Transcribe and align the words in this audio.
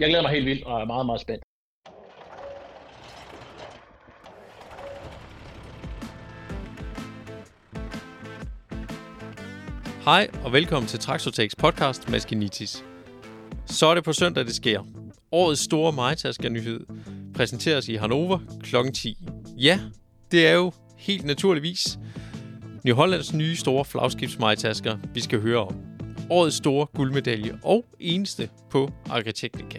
jeg 0.00 0.08
glæder 0.08 0.22
mig 0.22 0.30
helt 0.30 0.46
vildt 0.46 0.64
og 0.64 0.80
er 0.80 0.84
meget, 0.84 1.06
meget 1.06 1.20
spændt. 1.20 1.42
Hej 10.04 10.30
og 10.44 10.52
velkommen 10.52 10.88
til 10.88 10.98
Traxotex 10.98 11.50
podcast 11.58 12.10
Maskinitis. 12.10 12.84
Så 13.66 13.86
er 13.86 13.94
det 13.94 14.04
på 14.04 14.12
søndag, 14.12 14.44
det 14.44 14.54
sker. 14.54 14.80
Årets 15.32 15.60
store 15.60 15.92
majtasker-nyhed 15.92 16.80
præsenteres 17.34 17.88
i 17.88 17.94
Hannover 17.94 18.38
kl. 18.62 18.76
10. 18.94 19.16
Ja, 19.56 19.80
det 20.30 20.48
er 20.48 20.54
jo 20.54 20.72
helt 20.98 21.24
naturligvis 21.24 21.98
New 22.84 22.94
Hollands 22.94 23.34
nye 23.34 23.56
store 23.56 23.84
flagskibs 23.84 24.38
Majtasker, 24.38 24.96
vi 25.14 25.20
skal 25.20 25.40
høre 25.40 25.58
om. 25.58 25.89
Årets 26.30 26.56
store 26.56 26.86
guldmedalje 26.86 27.58
og 27.64 27.84
eneste 28.00 28.50
på 28.70 28.90
Arkitektika. 29.10 29.78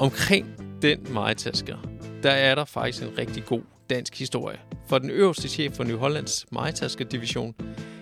Omkring 0.00 0.46
den 0.82 1.06
majtasker, 1.10 1.76
der 2.22 2.30
er 2.30 2.54
der 2.54 2.64
faktisk 2.64 3.02
en 3.02 3.18
rigtig 3.18 3.44
god 3.44 3.62
dansk 3.90 4.18
historie. 4.18 4.58
For 4.88 4.98
den 4.98 5.10
øverste 5.10 5.48
chef 5.48 5.76
for 5.76 5.84
New 5.84 5.98
Hollands 5.98 6.46
majtaskerdivision, 6.52 7.54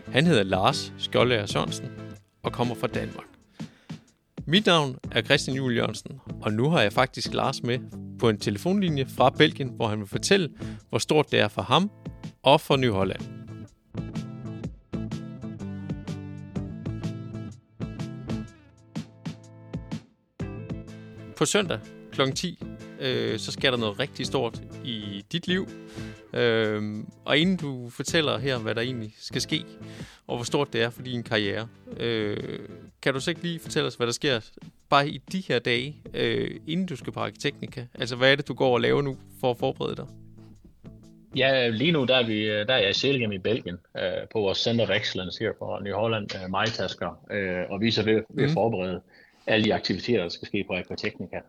han 0.09 0.27
hedder 0.27 0.43
Lars 0.43 0.93
Skjoldager 0.99 1.47
Sørensen 1.47 1.89
og 2.43 2.53
kommer 2.53 2.75
fra 2.75 2.87
Danmark. 2.87 3.27
Mit 4.47 4.67
navn 4.67 4.99
er 5.13 5.23
Christian 5.23 5.57
Juel 5.57 5.77
Jørgensen, 5.77 6.21
og 6.43 6.53
nu 6.53 6.71
har 6.71 6.81
jeg 6.81 6.93
faktisk 6.93 7.35
Lars 7.35 7.63
med 7.63 7.79
på 8.19 8.29
en 8.29 8.39
telefonlinje 8.39 9.07
fra 9.07 9.31
Belgien, 9.31 9.69
hvor 9.69 9.89
han 9.89 9.99
vil 9.99 10.09
fortælle, 10.09 10.51
hvor 10.89 10.99
stort 10.99 11.31
det 11.31 11.41
er 11.41 11.49
for 11.49 11.63
ham 11.63 11.91
og 12.43 12.61
for 12.61 12.77
New 12.77 12.93
Holland. 12.93 13.34
På 21.37 21.45
søndag 21.45 21.79
kl. 22.13 22.31
10, 22.35 22.59
øh, 23.01 23.39
så 23.39 23.53
sker 23.53 23.71
der 23.71 23.79
noget 23.79 23.99
rigtig 23.99 24.27
stort 24.27 24.63
i 24.85 25.25
dit 25.33 25.49
liv. 25.49 25.69
Øh, 26.33 26.83
og 27.25 27.39
inden 27.39 27.57
du 27.57 27.91
fortæller 27.91 28.39
her, 28.39 28.59
hvad 28.59 28.75
der 28.75 28.81
egentlig 28.81 29.15
skal 29.19 29.41
ske, 29.41 29.65
og 30.27 30.37
hvor 30.37 30.45
stort 30.45 30.73
det 30.73 30.83
er 30.83 30.91
for 30.91 31.03
din 31.03 31.23
karriere, 31.23 31.69
øh, 31.97 32.59
kan 33.03 33.15
du 33.15 33.21
så 33.21 33.31
ikke 33.31 33.43
lige 33.43 33.61
fortælle 33.61 33.87
os, 33.87 33.95
hvad 33.95 34.07
der 34.07 34.13
sker 34.13 34.41
bare 34.89 35.09
i 35.09 35.19
de 35.33 35.43
her 35.49 35.59
dage, 35.59 35.97
øh, 36.15 36.51
inden 36.67 36.87
du 36.87 36.97
skal 36.97 37.13
på 37.13 37.21
Arkiteknika? 37.21 37.85
Altså, 37.95 38.17
hvad 38.17 38.33
er 38.33 38.37
det, 38.37 38.49
du 38.49 38.55
går 38.55 38.75
og 38.75 38.81
laver 38.81 39.03
nu 39.03 39.17
for 39.41 39.51
at 39.51 39.59
forberede 39.59 39.97
dig? 39.97 40.07
Ja, 41.37 41.69
lige 41.69 41.93
nu 41.93 42.05
der 42.05 42.17
er, 42.17 42.27
vi, 42.27 42.49
der 42.49 42.75
er 42.75 42.79
jeg 42.79 42.91
i 42.91 42.93
Selgem 42.93 43.33
i 43.33 43.39
Belgien 43.39 43.79
øh, 43.97 44.03
på 44.33 44.41
vores 44.41 44.59
Center 44.59 44.85
of 44.85 44.91
Excellence 44.91 45.45
her 45.45 45.53
på 45.59 45.79
New 45.85 45.97
Holland, 45.97 46.29
øh, 46.35 46.51
Majtasker, 46.51 47.19
øh, 47.31 47.71
og 47.71 47.81
vi 47.81 47.89
er 47.89 47.93
så 47.93 48.03
ved, 48.03 48.23
ved 48.31 48.45
at 48.45 48.51
mm. 48.51 48.55
forberede 48.55 49.01
alle 49.47 49.65
de 49.65 49.75
aktiviteter, 49.75 50.23
der 50.23 50.29
skal 50.29 50.47
ske 50.47 50.65
på 50.67 50.75
Agritechnica, 50.75 51.41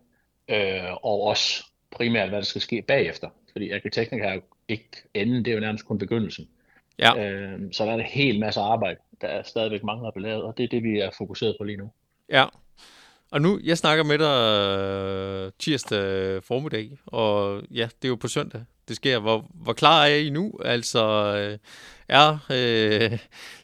øh, 0.49 0.93
og 0.93 1.21
også 1.21 1.65
primært, 1.91 2.29
hvad 2.29 2.39
der 2.39 2.45
skal 2.45 2.61
ske 2.61 2.81
bagefter, 2.87 3.29
fordi 3.51 3.69
Agritechnica 3.69 4.25
er 4.25 4.33
jo 4.33 4.41
ikke 4.67 4.89
enden, 5.13 5.45
det 5.45 5.51
er 5.51 5.55
jo 5.55 5.61
nærmest 5.61 5.85
kun 5.85 5.97
begyndelsen. 5.97 6.47
Ja. 6.99 7.25
Øh, 7.25 7.59
så 7.71 7.85
der 7.85 7.91
er 7.91 7.95
en 7.95 8.01
hel 8.01 8.39
masse 8.39 8.59
arbejde, 8.59 8.99
der 9.21 9.27
er 9.27 9.43
stadigvæk 9.43 9.83
mangler 9.83 10.07
at 10.07 10.13
blive 10.13 10.27
lavet, 10.27 10.43
og 10.43 10.57
det 10.57 10.63
er 10.63 10.67
det, 10.67 10.83
vi 10.83 10.99
er 10.99 11.09
fokuseret 11.17 11.55
på 11.59 11.63
lige 11.63 11.77
nu. 11.77 11.91
Ja, 12.29 12.45
og 13.31 13.41
nu, 13.41 13.59
jeg 13.63 13.77
snakker 13.77 14.03
med 14.03 14.17
dig 14.17 14.35
øh, 15.45 15.51
tirsdag 15.59 16.43
formiddag, 16.43 16.97
og 17.05 17.61
ja, 17.71 17.89
det 18.01 18.07
er 18.07 18.09
jo 18.09 18.15
på 18.15 18.27
søndag, 18.27 18.61
det 18.87 18.95
sker. 18.95 19.19
Hvor, 19.19 19.45
hvor 19.53 19.73
klar 19.73 20.05
er 20.05 20.15
I 20.15 20.29
nu? 20.29 20.53
Altså, 20.65 21.03
øh, 21.37 21.57
er 22.09 22.37
øh, 22.51 23.19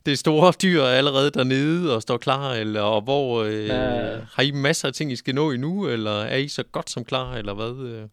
det 0.06 0.20
store 0.20 0.54
dyr 0.62 0.84
allerede 0.84 1.32
dernede 1.32 1.96
og 1.96 2.02
står 2.02 2.18
klar, 2.18 2.54
eller 2.54 2.82
og 2.82 3.02
hvor 3.02 3.44
øh, 3.44 3.68
ja. 3.68 4.18
har 4.34 4.44
I 4.44 4.52
masser 4.52 4.88
af 4.88 4.94
ting, 4.94 5.12
I 5.12 5.16
skal 5.16 5.36
nå 5.36 5.52
endnu, 5.52 5.88
eller 5.88 6.22
er 6.22 6.38
I 6.38 6.48
så 6.48 6.64
godt 6.64 6.90
som 6.90 7.06
klar, 7.06 7.36
eller 7.36 7.54
hvad? 7.54 7.86
Øh? 7.86 8.08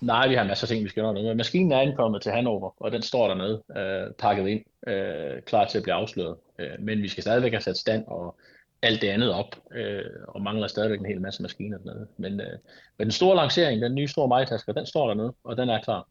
Nej, 0.00 0.28
vi 0.28 0.34
har 0.34 0.44
masser 0.44 0.64
af 0.64 0.68
ting, 0.68 0.84
vi 0.84 0.88
skal 0.88 1.02
nå 1.02 1.12
nu. 1.12 1.34
Maskinen 1.34 1.72
er 1.72 1.80
ankommet 1.80 2.22
til 2.22 2.32
Hannover, 2.32 2.82
og 2.82 2.92
den 2.92 3.02
står 3.02 3.28
dernede, 3.28 3.62
øh, 3.76 4.14
pakket 4.18 4.48
ind, 4.48 4.64
øh, 4.88 5.42
klar 5.46 5.64
til 5.64 5.78
at 5.78 5.82
blive 5.82 5.94
afsløret. 5.94 6.36
Øh, 6.58 6.70
men 6.78 7.02
vi 7.02 7.08
skal 7.08 7.22
stadigvæk 7.22 7.52
have 7.52 7.60
sat 7.60 7.76
stand 7.76 8.04
og 8.06 8.36
alt 8.82 9.02
det 9.02 9.08
andet 9.08 9.32
op, 9.32 9.56
øh, 9.74 10.04
og 10.28 10.42
mangler 10.42 10.66
stadigvæk 10.66 11.00
en 11.00 11.06
hel 11.06 11.20
masse 11.20 11.42
maskiner 11.42 11.78
dernede. 11.78 12.06
Men, 12.16 12.40
øh, 12.40 12.58
men 12.98 13.04
den 13.04 13.12
store 13.12 13.36
lancering, 13.36 13.82
den 13.82 13.94
nye 13.94 14.08
store 14.08 14.28
majtasker, 14.28 14.72
den 14.72 14.86
står 14.86 15.06
dernede, 15.06 15.32
og 15.44 15.56
den 15.56 15.68
er 15.68 15.82
klar. 15.82 16.08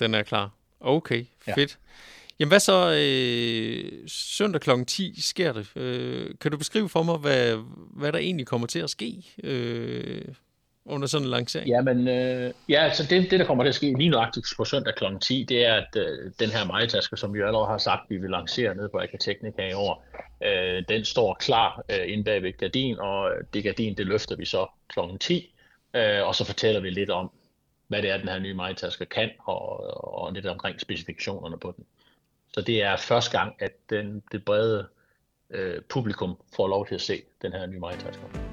Den 0.00 0.14
er 0.14 0.22
klar. 0.22 0.50
Okay, 0.80 1.24
ja. 1.46 1.54
Jamen 2.40 2.50
hvad 2.50 2.60
så 2.60 2.92
øh, 2.98 4.08
søndag 4.08 4.60
kl. 4.60 4.70
10 4.86 5.20
sker 5.20 5.52
det? 5.52 5.76
Øh, 5.76 6.30
kan 6.40 6.50
du 6.50 6.56
beskrive 6.56 6.88
for 6.88 7.02
mig, 7.02 7.16
hvad, 7.18 7.56
hvad 7.90 8.12
der 8.12 8.18
egentlig 8.18 8.46
kommer 8.46 8.66
til 8.66 8.78
at 8.78 8.90
ske 8.90 9.24
øh, 9.44 10.24
under 10.84 11.08
sådan 11.08 11.24
en 11.24 11.30
lancering? 11.30 11.68
Jamen, 11.68 12.08
øh, 12.08 12.52
ja, 12.68 12.92
så 12.94 13.06
det, 13.10 13.30
det, 13.30 13.40
der 13.40 13.46
kommer 13.46 13.64
til 13.64 13.68
at 13.68 13.74
ske 13.74 13.94
lige 13.98 14.08
nøjagtigt 14.10 14.46
på 14.56 14.64
søndag 14.64 14.94
kl. 14.94 15.04
10, 15.20 15.44
det 15.48 15.66
er, 15.66 15.74
at 15.74 15.96
øh, 15.96 16.32
den 16.38 16.50
her 16.50 16.64
majtaske, 16.64 17.16
som 17.16 17.34
vi 17.34 17.40
allerede 17.40 17.66
har 17.66 17.78
sagt, 17.78 18.10
vi 18.10 18.16
vil 18.16 18.30
lancere 18.30 18.74
nede 18.74 18.88
på 18.88 18.98
Akateknika 18.98 19.70
i 19.70 19.72
år, 19.72 20.04
øh, 20.44 20.84
den 20.88 21.04
står 21.04 21.36
klar 21.40 21.84
øh, 21.90 22.12
inde 22.12 22.24
bag 22.24 22.42
ved 22.42 22.52
gardin, 22.58 22.98
og 22.98 23.30
det 23.54 23.64
gardin, 23.64 23.96
det 23.96 24.06
løfter 24.06 24.36
vi 24.36 24.44
så 24.44 24.66
kl. 24.88 25.00
10, 25.20 25.54
øh, 25.94 26.26
og 26.26 26.34
så 26.34 26.44
fortæller 26.44 26.80
vi 26.80 26.90
lidt 26.90 27.10
om, 27.10 27.30
hvad 27.88 28.02
det 28.02 28.10
er, 28.10 28.18
den 28.18 28.28
her 28.28 28.38
nye 28.38 28.54
majtaske 28.54 29.06
kan, 29.06 29.30
og, 29.38 29.80
og 30.14 30.32
lidt 30.32 30.46
omkring 30.46 30.80
specifikationerne 30.80 31.58
på 31.58 31.74
den. 31.76 31.84
Så 32.52 32.60
det 32.60 32.82
er 32.82 32.96
første 32.96 33.38
gang, 33.38 33.54
at 33.58 33.72
den, 33.90 34.22
det 34.32 34.44
brede 34.44 34.88
øh, 35.50 35.82
publikum 35.88 36.36
får 36.56 36.68
lov 36.68 36.86
til 36.86 36.94
at 36.94 37.00
se 37.00 37.22
den 37.42 37.52
her 37.52 37.66
nye 37.66 37.78
majtasker. 37.78 38.50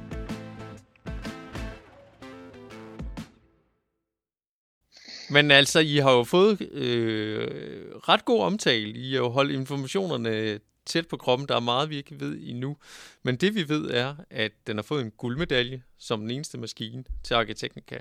Men 5.29 5.51
altså, 5.51 5.79
I 5.79 5.97
har 5.97 6.11
jo 6.11 6.23
fået 6.23 6.61
øh, 6.61 7.47
ret 7.95 8.25
god 8.25 8.41
omtale. 8.41 8.89
I 8.89 9.11
har 9.11 9.17
jo 9.17 9.29
holdt 9.29 9.51
informationerne 9.51 10.59
tæt 10.85 11.07
på 11.07 11.17
kroppen. 11.17 11.47
Der 11.47 11.55
er 11.55 11.59
meget, 11.59 11.89
vi 11.89 11.97
ikke 11.97 12.19
ved 12.19 12.39
endnu. 12.41 12.77
Men 13.23 13.35
det 13.35 13.55
vi 13.55 13.69
ved 13.69 13.89
er, 13.89 14.15
at 14.29 14.51
den 14.67 14.77
har 14.77 14.83
fået 14.83 15.01
en 15.01 15.11
guldmedalje 15.11 15.83
som 15.97 16.19
den 16.19 16.31
eneste 16.31 16.57
maskine 16.57 17.03
til 17.23 17.33
Arkiteknika. 17.33 17.97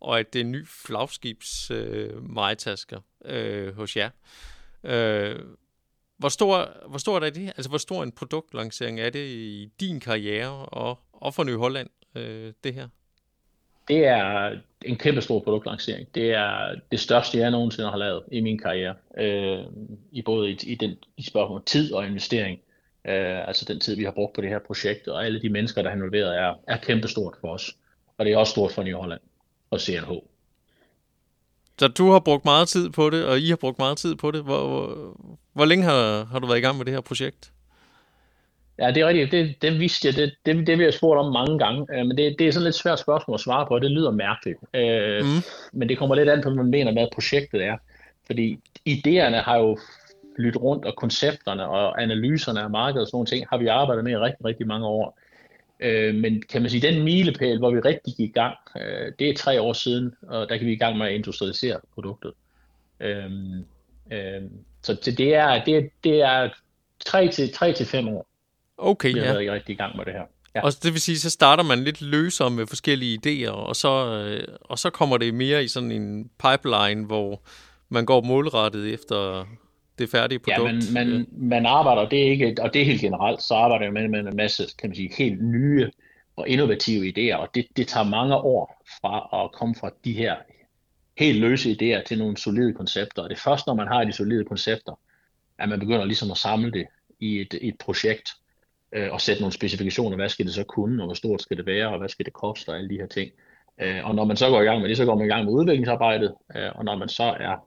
Og 0.00 0.18
at 0.18 0.32
det 0.32 0.40
er 0.40 0.44
en 0.44 0.52
ny 0.52 0.66
flagskibs 0.66 1.70
øh, 1.70 2.30
majtasker 2.30 3.00
øh, 3.24 3.76
hos 3.76 3.96
jer. 3.96 4.06
Øh, 4.06 4.12
Øh, 4.84 5.40
hvor, 6.18 6.28
stor, 6.28 6.68
hvor 6.88 6.98
stor 6.98 7.16
er 7.20 7.30
det? 7.30 7.46
Altså, 7.46 7.68
hvor 7.68 7.78
stor 7.78 8.02
en 8.02 8.12
produktlancering 8.12 9.00
er 9.00 9.10
det 9.10 9.26
i 9.26 9.68
din 9.80 10.00
karriere 10.00 10.66
og, 10.66 10.98
og 11.12 11.34
for 11.34 11.44
Ny 11.44 11.56
Holland, 11.56 11.88
øh, 12.14 12.52
det 12.64 12.74
her? 12.74 12.88
Det 13.88 14.06
er 14.06 14.58
en 14.84 14.96
kæmpe 14.96 15.20
stor 15.20 15.40
produktlancering. 15.40 16.14
Det 16.14 16.30
er 16.30 16.74
det 16.90 17.00
største, 17.00 17.38
jeg 17.38 17.50
nogensinde 17.50 17.90
har 17.90 17.96
lavet 17.96 18.22
i 18.32 18.40
min 18.40 18.58
karriere. 18.58 18.94
Øh, 19.18 19.64
I 20.12 20.22
både 20.22 20.50
i, 20.50 20.58
i, 20.62 20.74
den, 20.74 20.96
i 21.16 21.22
spørgsmål 21.22 21.62
tid 21.66 21.92
og 21.92 22.06
investering. 22.06 22.60
Øh, 23.04 23.48
altså 23.48 23.64
den 23.64 23.80
tid, 23.80 23.96
vi 23.96 24.04
har 24.04 24.10
brugt 24.10 24.34
på 24.34 24.40
det 24.40 24.50
her 24.50 24.58
projekt, 24.58 25.08
og 25.08 25.26
alle 25.26 25.42
de 25.42 25.48
mennesker, 25.48 25.82
der 25.82 25.90
er 25.90 25.94
involveret, 25.94 26.38
er, 26.38 26.54
er 26.66 26.76
kæmpestort 26.76 27.34
for 27.40 27.48
os. 27.48 27.76
Og 28.18 28.24
det 28.24 28.32
er 28.32 28.36
også 28.36 28.50
stort 28.50 28.72
for 28.72 28.82
Ny 28.82 28.94
Holland 28.94 29.20
og 29.70 29.80
CNH. 29.80 30.10
Så 31.78 31.88
du 31.88 32.10
har 32.10 32.18
brugt 32.18 32.44
meget 32.44 32.68
tid 32.68 32.90
på 32.90 33.10
det, 33.10 33.26
og 33.26 33.38
I 33.38 33.48
har 33.48 33.56
brugt 33.56 33.78
meget 33.78 33.98
tid 33.98 34.14
på 34.14 34.30
det. 34.30 34.42
Hvor, 34.42 34.68
hvor, 34.68 35.16
hvor 35.52 35.64
længe 35.64 35.84
har, 35.84 36.24
har 36.24 36.38
du 36.38 36.46
været 36.46 36.58
i 36.58 36.62
gang 36.62 36.76
med 36.76 36.84
det 36.84 36.94
her 36.94 37.00
projekt? 37.00 37.50
Ja, 38.78 38.90
det 38.90 38.96
er 39.02 39.06
rigtigt. 39.06 39.32
Det, 39.32 39.62
det 39.62 39.80
vidste 39.80 40.08
jeg. 40.08 40.16
Det, 40.16 40.34
det, 40.46 40.66
det 40.66 40.78
vil 40.78 40.84
jeg 40.84 40.94
spurgt 40.94 41.18
om 41.18 41.32
mange 41.32 41.58
gange. 41.58 41.86
Øh, 41.92 42.06
men 42.06 42.16
det, 42.16 42.36
det 42.38 42.48
er 42.48 42.52
sådan 42.52 42.64
lidt 42.64 42.74
svært 42.74 42.98
spørgsmål 42.98 43.34
at 43.34 43.40
svare 43.40 43.66
på. 43.66 43.78
Det 43.78 43.90
lyder 43.90 44.10
mærkeligt. 44.10 44.58
Øh, 44.74 45.24
mm. 45.24 45.42
Men 45.72 45.88
det 45.88 45.98
kommer 45.98 46.14
lidt 46.14 46.28
an 46.28 46.42
på, 46.42 46.48
hvad 46.48 46.56
man 46.56 46.70
mener 46.70 46.92
med, 46.92 47.02
at 47.02 47.08
projektet 47.14 47.64
er. 47.64 47.76
Fordi 48.26 48.58
idéerne 48.88 49.36
har 49.36 49.56
jo 49.56 49.78
flyttet 50.36 50.62
rundt, 50.62 50.84
og 50.84 50.96
koncepterne 50.96 51.68
og 51.68 52.02
analyserne 52.02 52.60
af 52.60 52.70
markedet 52.70 53.00
og 53.00 53.06
sådan 53.06 53.16
nogle 53.16 53.26
ting, 53.26 53.46
har 53.50 53.58
vi 53.58 53.66
arbejdet 53.66 54.04
med 54.04 54.12
i 54.12 54.16
rigtig, 54.16 54.44
rigtig 54.44 54.66
mange 54.66 54.86
år. 54.86 55.18
Øh, 55.80 56.14
men 56.14 56.42
kan 56.42 56.62
man 56.62 56.70
sige, 56.70 56.88
den 56.88 57.04
milepæl, 57.04 57.58
hvor 57.58 57.70
vi 57.70 57.80
rigtig 57.80 58.14
gik 58.14 58.28
i 58.28 58.32
gang, 58.32 58.56
øh, 58.76 59.12
det 59.18 59.28
er 59.28 59.34
tre 59.34 59.60
år 59.60 59.72
siden, 59.72 60.14
og 60.22 60.48
der 60.48 60.56
kan 60.56 60.66
vi 60.66 60.72
i 60.72 60.76
gang 60.76 60.98
med 60.98 61.06
at 61.06 61.12
industrialisere 61.12 61.80
produktet. 61.94 62.32
Øh, 63.00 63.30
øh, 64.12 64.42
så 64.82 64.94
det 65.18 65.34
er, 65.34 65.64
det, 65.64 65.90
det 66.04 66.22
er 66.22 66.48
tre 67.06 67.28
til, 67.28 67.52
tre 67.52 67.72
til 67.72 67.86
fem 67.86 68.08
år. 68.08 68.26
Okay, 68.78 69.12
vi 69.12 69.18
har 69.18 69.26
ja. 69.26 69.32
været 69.32 69.52
rigtig 69.52 69.72
i 69.72 69.76
gang 69.76 69.96
med 69.96 70.04
det 70.04 70.12
her. 70.12 70.24
Ja. 70.54 70.62
Og 70.62 70.72
det 70.82 70.92
vil 70.92 71.00
sige, 71.00 71.18
så 71.18 71.30
starter 71.30 71.64
man 71.64 71.84
lidt 71.84 72.02
løsere 72.02 72.50
med 72.50 72.66
forskellige 72.66 73.20
idéer, 73.26 73.50
og 73.50 73.76
så, 73.76 74.06
øh, 74.06 74.56
og 74.60 74.78
så 74.78 74.90
kommer 74.90 75.16
det 75.16 75.34
mere 75.34 75.64
i 75.64 75.68
sådan 75.68 75.92
en 75.92 76.30
pipeline, 76.38 77.06
hvor 77.06 77.42
man 77.88 78.06
går 78.06 78.22
målrettet 78.22 78.94
efter 78.94 79.46
det 79.98 80.10
færdige 80.10 80.38
produkt. 80.38 80.68
Ja, 80.68 80.72
man, 80.72 81.08
man, 81.08 81.26
man 81.32 81.66
arbejder, 81.66 82.08
det 82.08 82.26
er 82.26 82.30
ikke, 82.30 82.56
og 82.60 82.74
det 82.74 82.82
er 82.82 82.86
helt 82.86 83.00
generelt, 83.00 83.42
så 83.42 83.54
arbejder 83.54 83.90
man 83.90 84.10
med 84.10 84.20
en 84.20 84.36
masse, 84.36 84.62
kan 84.78 84.88
man 84.90 84.96
sige, 84.96 85.10
helt 85.18 85.44
nye 85.44 85.90
og 86.36 86.48
innovative 86.48 87.12
idéer, 87.12 87.36
og 87.36 87.48
det, 87.54 87.66
det 87.76 87.88
tager 87.88 88.04
mange 88.04 88.36
år 88.36 88.82
fra 89.00 89.44
at 89.44 89.52
komme 89.52 89.74
fra 89.74 89.90
de 90.04 90.12
her 90.12 90.36
helt 91.18 91.40
løse 91.40 91.70
idéer 91.70 92.02
til 92.02 92.18
nogle 92.18 92.36
solide 92.36 92.72
koncepter. 92.72 93.22
Og 93.22 93.30
det 93.30 93.36
er 93.36 93.40
først, 93.40 93.66
når 93.66 93.74
man 93.74 93.86
har 93.86 94.04
de 94.04 94.12
solide 94.12 94.44
koncepter, 94.44 94.98
at 95.58 95.68
man 95.68 95.80
begynder 95.80 96.04
ligesom 96.04 96.30
at 96.30 96.36
samle 96.36 96.72
det 96.72 96.86
i 97.20 97.40
et, 97.40 97.54
et 97.60 97.74
projekt. 97.78 98.28
øh, 98.94 99.12
og 99.12 99.20
sætte 99.20 99.42
nogle 99.42 99.52
specifikationer, 99.52 100.16
hvad 100.16 100.28
skal 100.28 100.46
det 100.46 100.54
så 100.54 100.64
kunne, 100.64 101.02
og 101.02 101.06
hvor 101.06 101.14
stort 101.14 101.42
skal 101.42 101.56
det 101.56 101.66
være, 101.66 101.88
og 101.88 101.98
hvad 101.98 102.08
skal 102.08 102.24
det 102.24 102.32
koste, 102.32 102.68
og 102.68 102.76
alle 102.76 102.88
de 102.88 102.94
her 102.94 103.06
ting. 103.06 103.30
Øh, 103.80 104.06
og 104.08 104.14
når 104.14 104.24
man 104.24 104.36
så 104.36 104.48
går 104.48 104.62
i 104.62 104.64
gang 104.64 104.80
med 104.80 104.88
det, 104.88 104.96
så 104.96 105.04
går 105.04 105.14
man 105.14 105.26
i 105.26 105.28
gang 105.28 105.44
med 105.44 105.52
udviklingsarbejdet, 105.52 106.34
øh, 106.56 106.70
og 106.74 106.84
når 106.84 106.96
man 106.96 107.08
så 107.08 107.22
er 107.22 107.66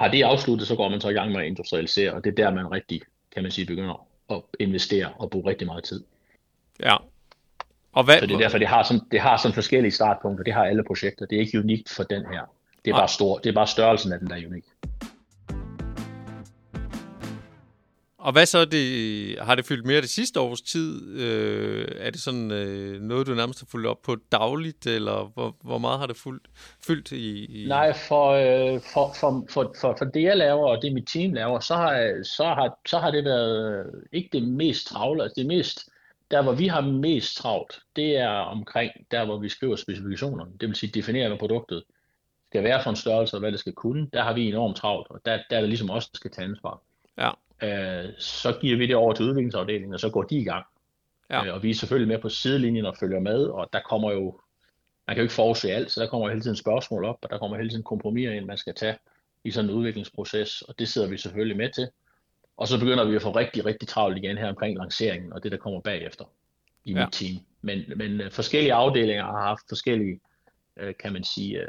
har 0.00 0.08
det 0.08 0.22
afsluttet, 0.22 0.68
så 0.68 0.76
går 0.76 0.88
man 0.88 1.00
så 1.00 1.08
i 1.08 1.12
gang 1.12 1.32
med 1.32 1.40
at 1.40 1.46
industrialisere, 1.46 2.12
og 2.12 2.24
det 2.24 2.30
er 2.30 2.44
der, 2.44 2.54
man 2.54 2.72
rigtig, 2.72 3.00
kan 3.34 3.42
man 3.42 3.52
sige, 3.52 3.66
begynder 3.66 4.06
at 4.30 4.42
investere 4.60 5.12
og 5.18 5.30
bruge 5.30 5.50
rigtig 5.50 5.66
meget 5.66 5.84
tid. 5.84 6.04
Ja. 6.80 6.96
Og 7.92 8.04
hvad, 8.04 8.18
så 8.18 8.26
det 8.26 8.34
er 8.34 8.38
derfor, 8.38 8.58
det 8.58 8.68
har, 8.68 8.82
sådan, 8.82 9.02
det 9.10 9.20
har 9.20 9.36
sådan 9.36 9.54
forskellige 9.54 9.92
startpunkter. 9.92 10.44
Det 10.44 10.54
har 10.54 10.64
alle 10.64 10.84
projekter. 10.84 11.26
Det 11.26 11.36
er 11.36 11.40
ikke 11.40 11.58
unikt 11.58 11.88
for 11.88 12.02
den 12.02 12.26
her. 12.32 12.40
Det 12.84 12.90
er, 12.90 12.96
bare, 12.96 13.08
stor, 13.08 13.38
det 13.38 13.50
er 13.50 13.54
bare 13.54 13.66
størrelsen 13.66 14.12
af 14.12 14.18
den, 14.18 14.28
der 14.28 14.36
er 14.36 14.46
unik. 14.46 14.64
Og 18.26 18.32
hvad 18.32 18.46
så, 18.46 18.64
det, 18.64 19.38
har 19.40 19.54
det 19.54 19.66
fyldt 19.66 19.86
mere 19.86 20.00
det 20.00 20.10
sidste 20.10 20.40
års 20.40 20.62
tid? 20.62 21.18
Øh, 21.18 21.88
er 21.98 22.10
det 22.10 22.20
sådan 22.20 22.50
øh, 22.50 23.00
noget, 23.00 23.26
du 23.26 23.34
nærmest 23.34 23.60
har 23.60 23.66
fulgt 23.70 23.86
op 23.86 24.02
på 24.02 24.16
dagligt, 24.32 24.86
eller 24.86 25.30
hvor, 25.34 25.56
hvor 25.62 25.78
meget 25.78 25.98
har 25.98 26.06
det 26.06 26.16
fyldt, 26.16 26.42
fyldt 26.86 27.12
i, 27.12 27.44
i... 27.44 27.68
Nej, 27.68 27.92
for, 28.08 28.30
øh, 28.30 28.80
for, 28.80 29.12
for, 29.20 29.46
for, 29.50 29.74
for, 29.80 29.94
for 29.98 30.04
det 30.04 30.22
jeg 30.22 30.36
laver, 30.36 30.68
og 30.68 30.82
det 30.82 30.92
mit 30.92 31.06
team 31.06 31.32
laver, 31.32 31.60
så 31.60 31.74
har, 31.74 32.22
så 32.22 32.44
har, 32.44 32.78
så 32.86 32.98
har 32.98 33.10
det 33.10 33.24
været 33.24 33.86
øh, 33.86 33.92
ikke 34.12 34.28
det 34.32 34.48
mest 34.48 34.86
travle. 34.86 35.22
Altså 35.22 35.34
det 35.36 35.46
mest, 35.46 35.88
der 36.30 36.42
hvor 36.42 36.52
vi 36.52 36.66
har 36.66 36.80
mest 36.80 37.36
travlt, 37.36 37.80
det 37.96 38.16
er 38.16 38.28
omkring 38.28 38.92
der, 39.10 39.24
hvor 39.24 39.38
vi 39.38 39.48
skriver 39.48 39.76
specifikationerne. 39.76 40.50
Det 40.60 40.68
vil 40.68 40.76
sige 40.76 40.90
definere, 40.90 41.28
hvad 41.28 41.38
produktet 41.38 41.82
skal 42.50 42.64
være 42.64 42.82
for 42.82 42.90
en 42.90 42.96
størrelse, 42.96 43.36
og 43.36 43.40
hvad 43.40 43.52
det 43.52 43.60
skal 43.60 43.72
kunne. 43.72 44.08
Der 44.12 44.22
har 44.22 44.32
vi 44.32 44.48
enormt 44.48 44.76
travlt, 44.76 45.06
og 45.10 45.20
der, 45.24 45.38
der 45.50 45.56
er 45.56 45.60
det 45.60 45.68
ligesom 45.68 45.90
os, 45.90 46.08
der 46.08 46.16
skal 46.16 46.30
tage 46.30 46.48
ansvar. 46.48 46.80
Ja 47.18 47.30
øh, 47.62 48.04
så 48.18 48.58
giver 48.60 48.76
vi 48.76 48.86
det 48.86 48.96
over 48.96 49.12
til 49.12 49.24
udviklingsafdelingen, 49.24 49.94
og 49.94 50.00
så 50.00 50.10
går 50.10 50.22
de 50.22 50.36
i 50.36 50.44
gang. 50.44 50.66
Ja. 51.30 51.44
Øh, 51.46 51.54
og 51.54 51.62
vi 51.62 51.70
er 51.70 51.74
selvfølgelig 51.74 52.08
med 52.08 52.18
på 52.18 52.28
sidelinjen 52.28 52.86
og 52.86 52.96
følger 52.96 53.20
med, 53.20 53.44
og 53.44 53.68
der 53.72 53.80
kommer 53.80 54.12
jo, 54.12 54.40
man 55.06 55.16
kan 55.16 55.16
jo 55.16 55.22
ikke 55.22 55.34
forudse 55.34 55.72
alt, 55.72 55.90
så 55.90 56.00
der 56.00 56.06
kommer 56.06 56.28
hele 56.28 56.40
tiden 56.40 56.56
spørgsmål 56.56 57.04
op, 57.04 57.18
og 57.22 57.30
der 57.30 57.38
kommer 57.38 57.56
hele 57.56 57.70
tiden 57.70 57.82
kompromiser 57.82 58.32
ind, 58.32 58.44
man 58.44 58.58
skal 58.58 58.74
tage 58.74 58.96
i 59.44 59.50
sådan 59.50 59.70
en 59.70 59.76
udviklingsproces, 59.76 60.62
og 60.62 60.78
det 60.78 60.88
sidder 60.88 61.08
vi 61.08 61.18
selvfølgelig 61.18 61.56
med 61.56 61.72
til. 61.72 61.88
Og 62.56 62.68
så 62.68 62.78
begynder 62.78 63.04
vi 63.04 63.16
at 63.16 63.22
få 63.22 63.30
rigtig, 63.30 63.64
rigtig 63.66 63.88
travlt 63.88 64.18
igen 64.18 64.38
her 64.38 64.48
omkring 64.48 64.78
lanceringen, 64.78 65.32
og 65.32 65.42
det 65.42 65.52
der 65.52 65.58
kommer 65.58 65.80
bagefter 65.80 66.24
i 66.84 66.92
ja. 66.92 67.04
mit 67.04 67.12
team. 67.12 67.38
Men, 67.62 67.82
men 67.96 68.20
øh, 68.20 68.30
forskellige 68.30 68.74
afdelinger 68.74 69.24
har 69.24 69.42
haft 69.42 69.62
forskellige, 69.68 70.20
øh, 70.76 70.94
kan 71.00 71.12
man 71.12 71.24
sige, 71.24 71.66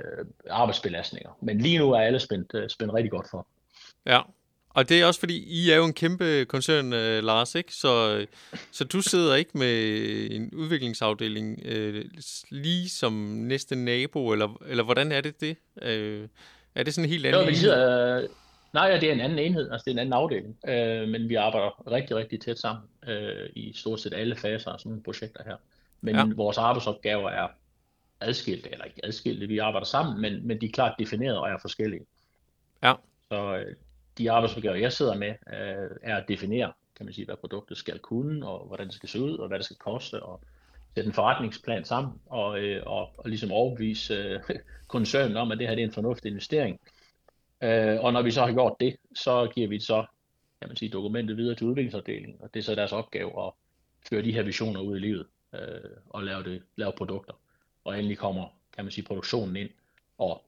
arbejdsbelastninger. 0.50 1.38
Men 1.42 1.58
lige 1.58 1.80
nu 1.80 1.92
er 1.92 2.00
alle 2.00 2.20
spændt, 2.20 2.72
spændt 2.72 2.94
rigtig 2.94 3.12
godt 3.12 3.28
for. 3.32 3.48
Ja, 4.06 4.22
og 4.78 4.90
det 4.90 5.02
er 5.02 5.06
også 5.06 5.20
fordi, 5.20 5.44
I 5.44 5.70
er 5.72 5.76
jo 5.76 5.86
en 5.86 5.94
kæmpe 5.94 6.46
koncern, 6.46 6.86
uh, 6.86 7.24
Lars, 7.24 7.56
ikke? 7.56 7.74
Så, 7.74 8.26
så 8.72 8.84
du 8.84 9.02
sidder 9.02 9.36
ikke 9.36 9.58
med 9.58 10.28
en 10.32 10.54
udviklingsafdeling 10.54 11.60
uh, 11.66 12.02
lige 12.50 12.90
som 12.90 13.14
næste 13.14 13.76
nabo, 13.76 14.32
eller, 14.32 14.62
eller 14.68 14.84
hvordan 14.84 15.12
er 15.12 15.22
det 15.22 15.42
det? 15.42 15.56
Uh, 15.76 16.28
er 16.76 16.84
det 16.84 16.94
sådan 16.94 17.06
en 17.06 17.10
helt 17.10 17.26
anden 17.26 17.42
jo, 17.42 17.48
vi 17.48 17.56
sidder, 17.56 18.24
uh, 18.24 18.30
Nej, 18.74 18.98
det 18.98 19.10
er 19.10 19.14
en 19.14 19.20
anden 19.20 19.40
enhed, 19.40 19.72
altså 19.72 19.86
det 19.86 19.92
er 19.92 19.96
en 19.96 20.00
anden 20.00 20.14
afdeling, 20.14 20.58
uh, 20.64 21.10
men 21.10 21.30
vi 21.30 21.36
arbejder 21.36 21.92
rigtig, 21.92 22.16
rigtig 22.16 22.42
tæt 22.42 22.60
sammen 22.60 22.84
uh, 23.08 23.46
i 23.56 23.74
stort 23.76 24.00
set 24.00 24.14
alle 24.14 24.36
faser 24.36 24.72
af 24.72 24.80
sådan 24.80 24.90
nogle 24.90 25.04
projekter 25.04 25.44
her. 25.44 25.56
Men 26.02 26.16
ja. 26.16 26.26
vores 26.36 26.58
arbejdsopgaver 26.58 27.30
er 27.30 27.48
adskilte, 28.20 28.72
eller 28.72 28.86
ikke 28.86 29.06
adskilte, 29.06 29.48
vi 29.48 29.58
arbejder 29.58 29.86
sammen, 29.86 30.22
men, 30.22 30.48
men 30.48 30.62
de 30.62 30.66
er 30.66 30.72
klart 30.72 30.96
defineret 31.00 31.38
og 31.38 31.50
er 31.50 31.58
forskellige. 31.62 32.06
Ja. 32.84 32.94
Så 33.32 33.64
de 34.18 34.32
arbejdsopgaver, 34.32 34.76
jeg 34.76 34.94
sidder 34.94 35.16
med, 35.16 35.30
øh, 35.30 35.90
er 36.02 36.16
at 36.18 36.26
definere, 36.28 36.74
kan 36.96 37.06
man 37.06 37.14
sige, 37.14 37.26
hvad 37.26 37.36
produktet 37.36 37.78
skal 37.78 38.00
kunne, 38.00 38.48
og 38.48 38.68
hvordan 38.68 38.86
det 38.86 38.96
skal 38.96 39.10
se 39.10 39.22
ud, 39.22 39.38
og 39.38 39.48
hvad 39.48 39.58
det 39.58 39.66
skal 39.66 39.78
koste, 39.78 40.24
og 40.24 40.42
sætte 40.96 41.08
en 41.08 41.14
forretningsplan 41.14 41.86
sammen, 41.86 42.14
og, 42.26 42.60
øh, 42.60 42.84
og, 42.86 43.10
og 43.18 43.30
ligesom 43.30 43.52
overbevise 43.52 44.14
øh, 44.14 44.40
koncernen 44.88 45.38
om, 45.38 45.52
at 45.52 45.58
det 45.58 45.68
her 45.68 45.76
det 45.76 45.82
er 45.82 45.88
en 45.88 45.94
fornuftig 45.94 46.30
investering. 46.30 46.80
Øh, 47.64 48.00
og 48.00 48.14
når 48.14 48.22
vi 48.22 48.32
så 48.32 48.46
har 48.46 48.52
gjort 48.52 48.74
det, 48.80 48.96
så 49.16 49.52
giver 49.56 49.68
vi 49.68 49.80
så 49.80 50.06
kan 50.62 50.70
man 50.70 50.78
sige, 50.78 50.90
dokumentet 50.90 51.38
videre 51.38 51.56
til 51.56 51.68
udviklingsafdelingen, 51.68 52.38
og 52.40 52.54
det 52.54 52.60
er 52.60 52.64
så 52.64 52.76
deres 52.76 52.92
opgave 52.92 53.48
at 53.48 53.54
føre 54.10 54.22
de 54.22 54.34
her 54.34 54.44
visioner 54.44 54.82
ud 54.82 54.98
i 54.98 55.00
livet, 55.00 55.28
øh, 55.54 55.92
og 56.10 56.24
lave, 56.24 56.44
det, 56.44 56.64
lave 56.76 56.94
produkter. 56.98 57.34
Og 57.84 57.98
endelig 57.98 58.18
kommer, 58.18 58.46
kan 58.76 58.86
man 58.86 58.92
sige, 58.92 59.06
produktionen 59.06 59.56
ind, 59.56 59.70
og 60.18 60.44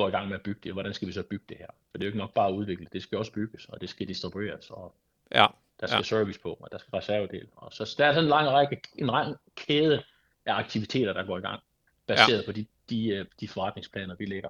går 0.00 0.08
i 0.08 0.10
gang 0.10 0.28
med 0.28 0.36
at 0.36 0.42
bygge 0.42 0.60
det, 0.64 0.72
hvordan 0.72 0.94
skal 0.94 1.08
vi 1.08 1.12
så 1.12 1.22
bygge 1.22 1.44
det 1.48 1.56
her? 1.56 1.66
For 1.90 1.98
det 1.98 2.02
er 2.02 2.06
jo 2.06 2.08
ikke 2.08 2.18
nok 2.18 2.34
bare 2.34 2.48
at 2.48 2.52
udvikle, 2.52 2.86
det 2.92 3.02
skal 3.02 3.18
også 3.18 3.32
bygges, 3.32 3.64
og 3.64 3.80
det 3.80 3.88
skal 3.88 4.08
distribueres, 4.08 4.70
og 4.70 4.94
ja. 5.34 5.46
der 5.80 5.86
skal 5.86 5.96
ja. 5.96 6.02
service 6.02 6.40
på, 6.40 6.52
og 6.60 6.68
der 6.72 6.78
skal 6.78 6.90
reservedel. 6.90 7.46
Og 7.56 7.72
så 7.72 7.94
der 7.98 8.06
er 8.06 8.12
sådan 8.12 8.24
en 8.24 8.28
lang 8.28 8.48
række, 8.48 8.80
en 8.94 9.06
lang 9.06 9.36
kæde 9.56 10.02
af 10.46 10.54
aktiviteter, 10.54 11.12
der 11.12 11.24
går 11.24 11.38
i 11.38 11.40
gang, 11.40 11.60
baseret 12.06 12.40
ja. 12.40 12.46
på 12.46 12.52
de, 12.52 12.66
de, 12.90 13.08
øh, 13.08 13.24
de 13.40 13.48
forretningsplaner, 13.48 14.14
vi 14.14 14.26
lægger. 14.26 14.48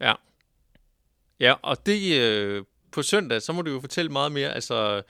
Ja. 0.00 0.14
Ja, 1.40 1.54
og 1.62 1.86
det 1.86 2.20
øh, 2.20 2.64
på 2.92 3.02
søndag, 3.02 3.42
så 3.42 3.52
må 3.52 3.62
du 3.62 3.70
jo 3.70 3.80
fortælle 3.80 4.12
meget 4.12 4.32
mere, 4.32 4.54
altså, 4.54 5.02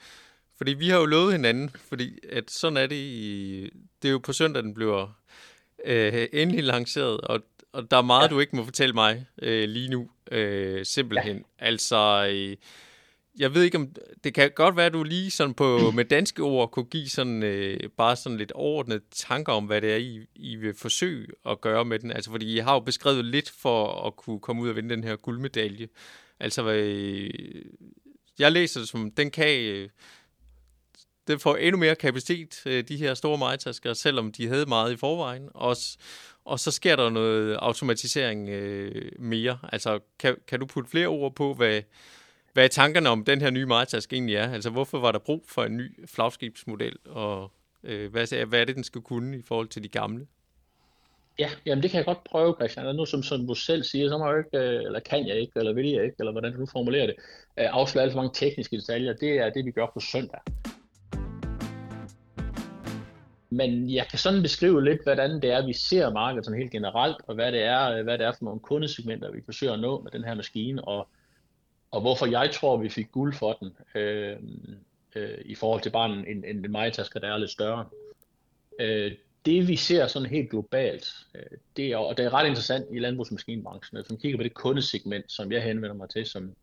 fordi 0.57 0.73
vi 0.73 0.89
har 0.89 0.99
jo 0.99 1.05
lovet 1.05 1.31
hinanden, 1.31 1.69
fordi 1.69 2.19
at 2.29 2.51
sådan 2.51 2.77
er 2.77 2.87
det 2.87 2.95
i, 2.95 3.69
det 4.01 4.07
er 4.07 4.11
jo 4.11 4.19
på 4.19 4.33
søndag, 4.33 4.63
den 4.63 4.73
bliver 4.73 5.21
øh, 5.85 6.27
endelig 6.33 6.63
lanceret, 6.63 7.21
og 7.21 7.39
og 7.73 7.91
der 7.91 7.97
er 7.97 8.01
meget, 8.01 8.23
ja. 8.23 8.33
du 8.33 8.39
ikke 8.39 8.55
må 8.55 8.63
fortælle 8.63 8.93
mig 8.93 9.25
øh, 9.41 9.69
lige 9.69 9.89
nu, 9.89 10.09
øh, 10.31 10.85
simpelthen. 10.85 11.37
Ja. 11.37 11.65
Altså, 11.65 12.27
øh, 12.31 12.57
jeg 13.39 13.53
ved 13.53 13.63
ikke 13.63 13.77
om, 13.77 13.89
det 14.23 14.33
kan 14.33 14.51
godt 14.55 14.77
være, 14.77 14.85
at 14.85 14.93
du 14.93 15.03
lige 15.03 15.31
sådan 15.31 15.53
på, 15.53 15.79
med 15.95 16.05
danske 16.05 16.43
ord 16.43 16.71
kunne 16.71 16.85
give 16.85 17.09
sådan, 17.09 17.43
øh, 17.43 17.79
bare 17.97 18.15
sådan 18.15 18.37
lidt 18.37 18.51
overordnet 18.51 19.01
tanker 19.11 19.53
om, 19.53 19.65
hvad 19.65 19.81
det 19.81 19.93
er, 19.93 19.97
I, 19.97 20.27
I 20.35 20.55
vil 20.55 20.73
forsøge 20.73 21.27
at 21.45 21.61
gøre 21.61 21.85
med 21.85 21.99
den. 21.99 22.11
Altså, 22.11 22.31
fordi 22.31 22.55
I 22.55 22.57
har 22.57 22.73
jo 22.73 22.79
beskrevet 22.79 23.25
lidt 23.25 23.49
for 23.49 24.07
at 24.07 24.15
kunne 24.15 24.39
komme 24.39 24.61
ud 24.61 24.69
og 24.69 24.75
vinde 24.75 24.95
den 24.95 25.03
her 25.03 25.15
guldmedalje. 25.15 25.87
Altså, 26.39 26.71
øh, 26.71 27.29
jeg 28.39 28.51
læser 28.51 28.79
det 28.79 28.89
som, 28.89 29.11
den 29.11 29.31
kan... 29.31 29.59
Øh, 29.59 29.89
det 31.27 31.41
får 31.41 31.55
endnu 31.55 31.77
mere 31.77 31.95
kapacitet, 31.95 32.61
øh, 32.65 32.83
de 32.83 32.97
her 32.97 33.13
store 33.13 33.37
majtasker, 33.37 33.93
selvom 33.93 34.31
de 34.31 34.47
havde 34.47 34.65
meget 34.65 34.93
i 34.93 34.97
forvejen. 34.97 35.49
Også, 35.53 35.97
og 36.45 36.59
så 36.59 36.71
sker 36.71 36.95
der 36.95 37.09
noget 37.09 37.55
automatisering 37.55 38.49
øh, 38.49 39.11
mere. 39.19 39.57
Altså, 39.71 39.99
kan, 40.19 40.37
kan 40.47 40.59
du 40.59 40.65
putte 40.65 40.89
flere 40.89 41.07
ord 41.07 41.35
på, 41.35 41.53
hvad, 41.53 41.81
hvad 42.53 42.69
tankerne 42.69 43.09
om 43.09 43.25
den 43.25 43.41
her 43.41 43.49
nye 43.49 43.65
majtask 43.65 44.13
egentlig 44.13 44.35
er? 44.35 44.53
Altså, 44.53 44.69
hvorfor 44.69 44.99
var 44.99 45.11
der 45.11 45.19
brug 45.19 45.45
for 45.47 45.63
en 45.63 45.77
ny 45.77 46.07
flagskibsmodel, 46.07 46.95
og 47.05 47.51
øh, 47.83 48.11
hvad, 48.11 48.45
hvad 48.45 48.61
er 48.61 48.65
det, 48.65 48.75
den 48.75 48.83
skal 48.83 49.01
kunne 49.01 49.37
i 49.37 49.41
forhold 49.41 49.67
til 49.67 49.83
de 49.83 49.89
gamle? 49.89 50.27
Ja, 51.39 51.49
jamen 51.65 51.83
det 51.83 51.91
kan 51.91 51.97
jeg 51.97 52.05
godt 52.05 52.23
prøve, 52.23 52.55
Christian. 52.59 52.85
Og 52.85 52.95
nu 52.95 53.05
som, 53.05 53.23
som 53.23 53.47
du 53.47 53.53
selv 53.53 53.83
siger, 53.83 54.09
så 54.09 54.17
må 54.17 54.29
jeg 54.29 54.37
ikke, 54.37 54.57
øh, 54.57 54.85
eller 54.85 54.99
kan 54.99 55.27
jeg 55.27 55.39
ikke, 55.39 55.51
eller 55.55 55.73
vil 55.73 55.89
jeg 55.89 56.03
ikke, 56.03 56.15
eller 56.19 56.31
hvordan 56.31 56.53
du 56.53 56.65
formulerer 56.65 57.05
det, 57.05 57.15
øh, 57.59 57.67
afsløre 57.69 58.03
alt 58.03 58.13
for 58.13 58.21
mange 58.21 58.33
tekniske 58.33 58.77
detaljer. 58.77 59.13
Det 59.13 59.37
er 59.37 59.49
det, 59.49 59.65
vi 59.65 59.71
gør 59.71 59.91
på 59.93 59.99
søndag. 59.99 60.39
Men 63.53 63.93
jeg 63.93 64.07
kan 64.07 64.19
sådan 64.19 64.41
beskrive 64.41 64.83
lidt, 64.83 65.03
hvordan 65.03 65.41
det 65.41 65.51
er, 65.51 65.65
vi 65.65 65.73
ser 65.73 66.09
markedet 66.09 66.45
sådan 66.45 66.59
helt 66.59 66.71
generelt, 66.71 67.17
og 67.27 67.35
hvad 67.35 67.51
det 67.51 67.63
er, 67.63 68.03
hvad 68.03 68.17
det 68.17 68.25
er 68.25 68.31
for 68.31 68.45
nogle 68.45 68.59
kundesegmenter, 68.59 69.31
vi 69.31 69.41
forsøger 69.45 69.73
at 69.73 69.79
nå 69.79 70.01
med 70.01 70.11
den 70.11 70.23
her 70.23 70.35
maskine, 70.35 70.87
og, 70.87 71.07
og 71.91 72.01
hvorfor 72.01 72.25
jeg 72.25 72.51
tror, 72.53 72.77
vi 72.77 72.89
fik 72.89 73.11
guld 73.11 73.33
for 73.33 73.53
den, 73.53 73.71
øh, 73.95 74.37
øh, 75.15 75.37
i 75.45 75.55
forhold 75.55 75.81
til 75.81 75.89
bare 75.89 76.09
en, 76.09 76.25
en, 76.27 76.45
en 76.45 76.71
majtasker, 76.71 77.19
der 77.19 77.33
er 77.33 77.37
lidt 77.37 77.51
større. 77.51 77.85
Øh, 78.79 79.11
det 79.45 79.67
vi 79.67 79.75
ser 79.75 80.07
sådan 80.07 80.29
helt 80.29 80.49
globalt, 80.49 81.13
øh, 81.35 81.57
det 81.77 81.91
er, 81.91 81.97
og 81.97 82.17
det 82.17 82.25
er 82.25 82.33
ret 82.33 82.47
interessant 82.47 82.85
i 82.91 82.99
landbrugsmaskinbranchen, 82.99 83.97
at 83.97 84.09
man 84.09 84.19
kigger 84.19 84.37
på 84.37 84.43
det 84.43 84.53
kundesegment, 84.53 85.31
som 85.31 85.51
jeg 85.51 85.63
henvender 85.63 85.95
mig 85.95 86.09
til, 86.09 86.25
som 86.25 86.55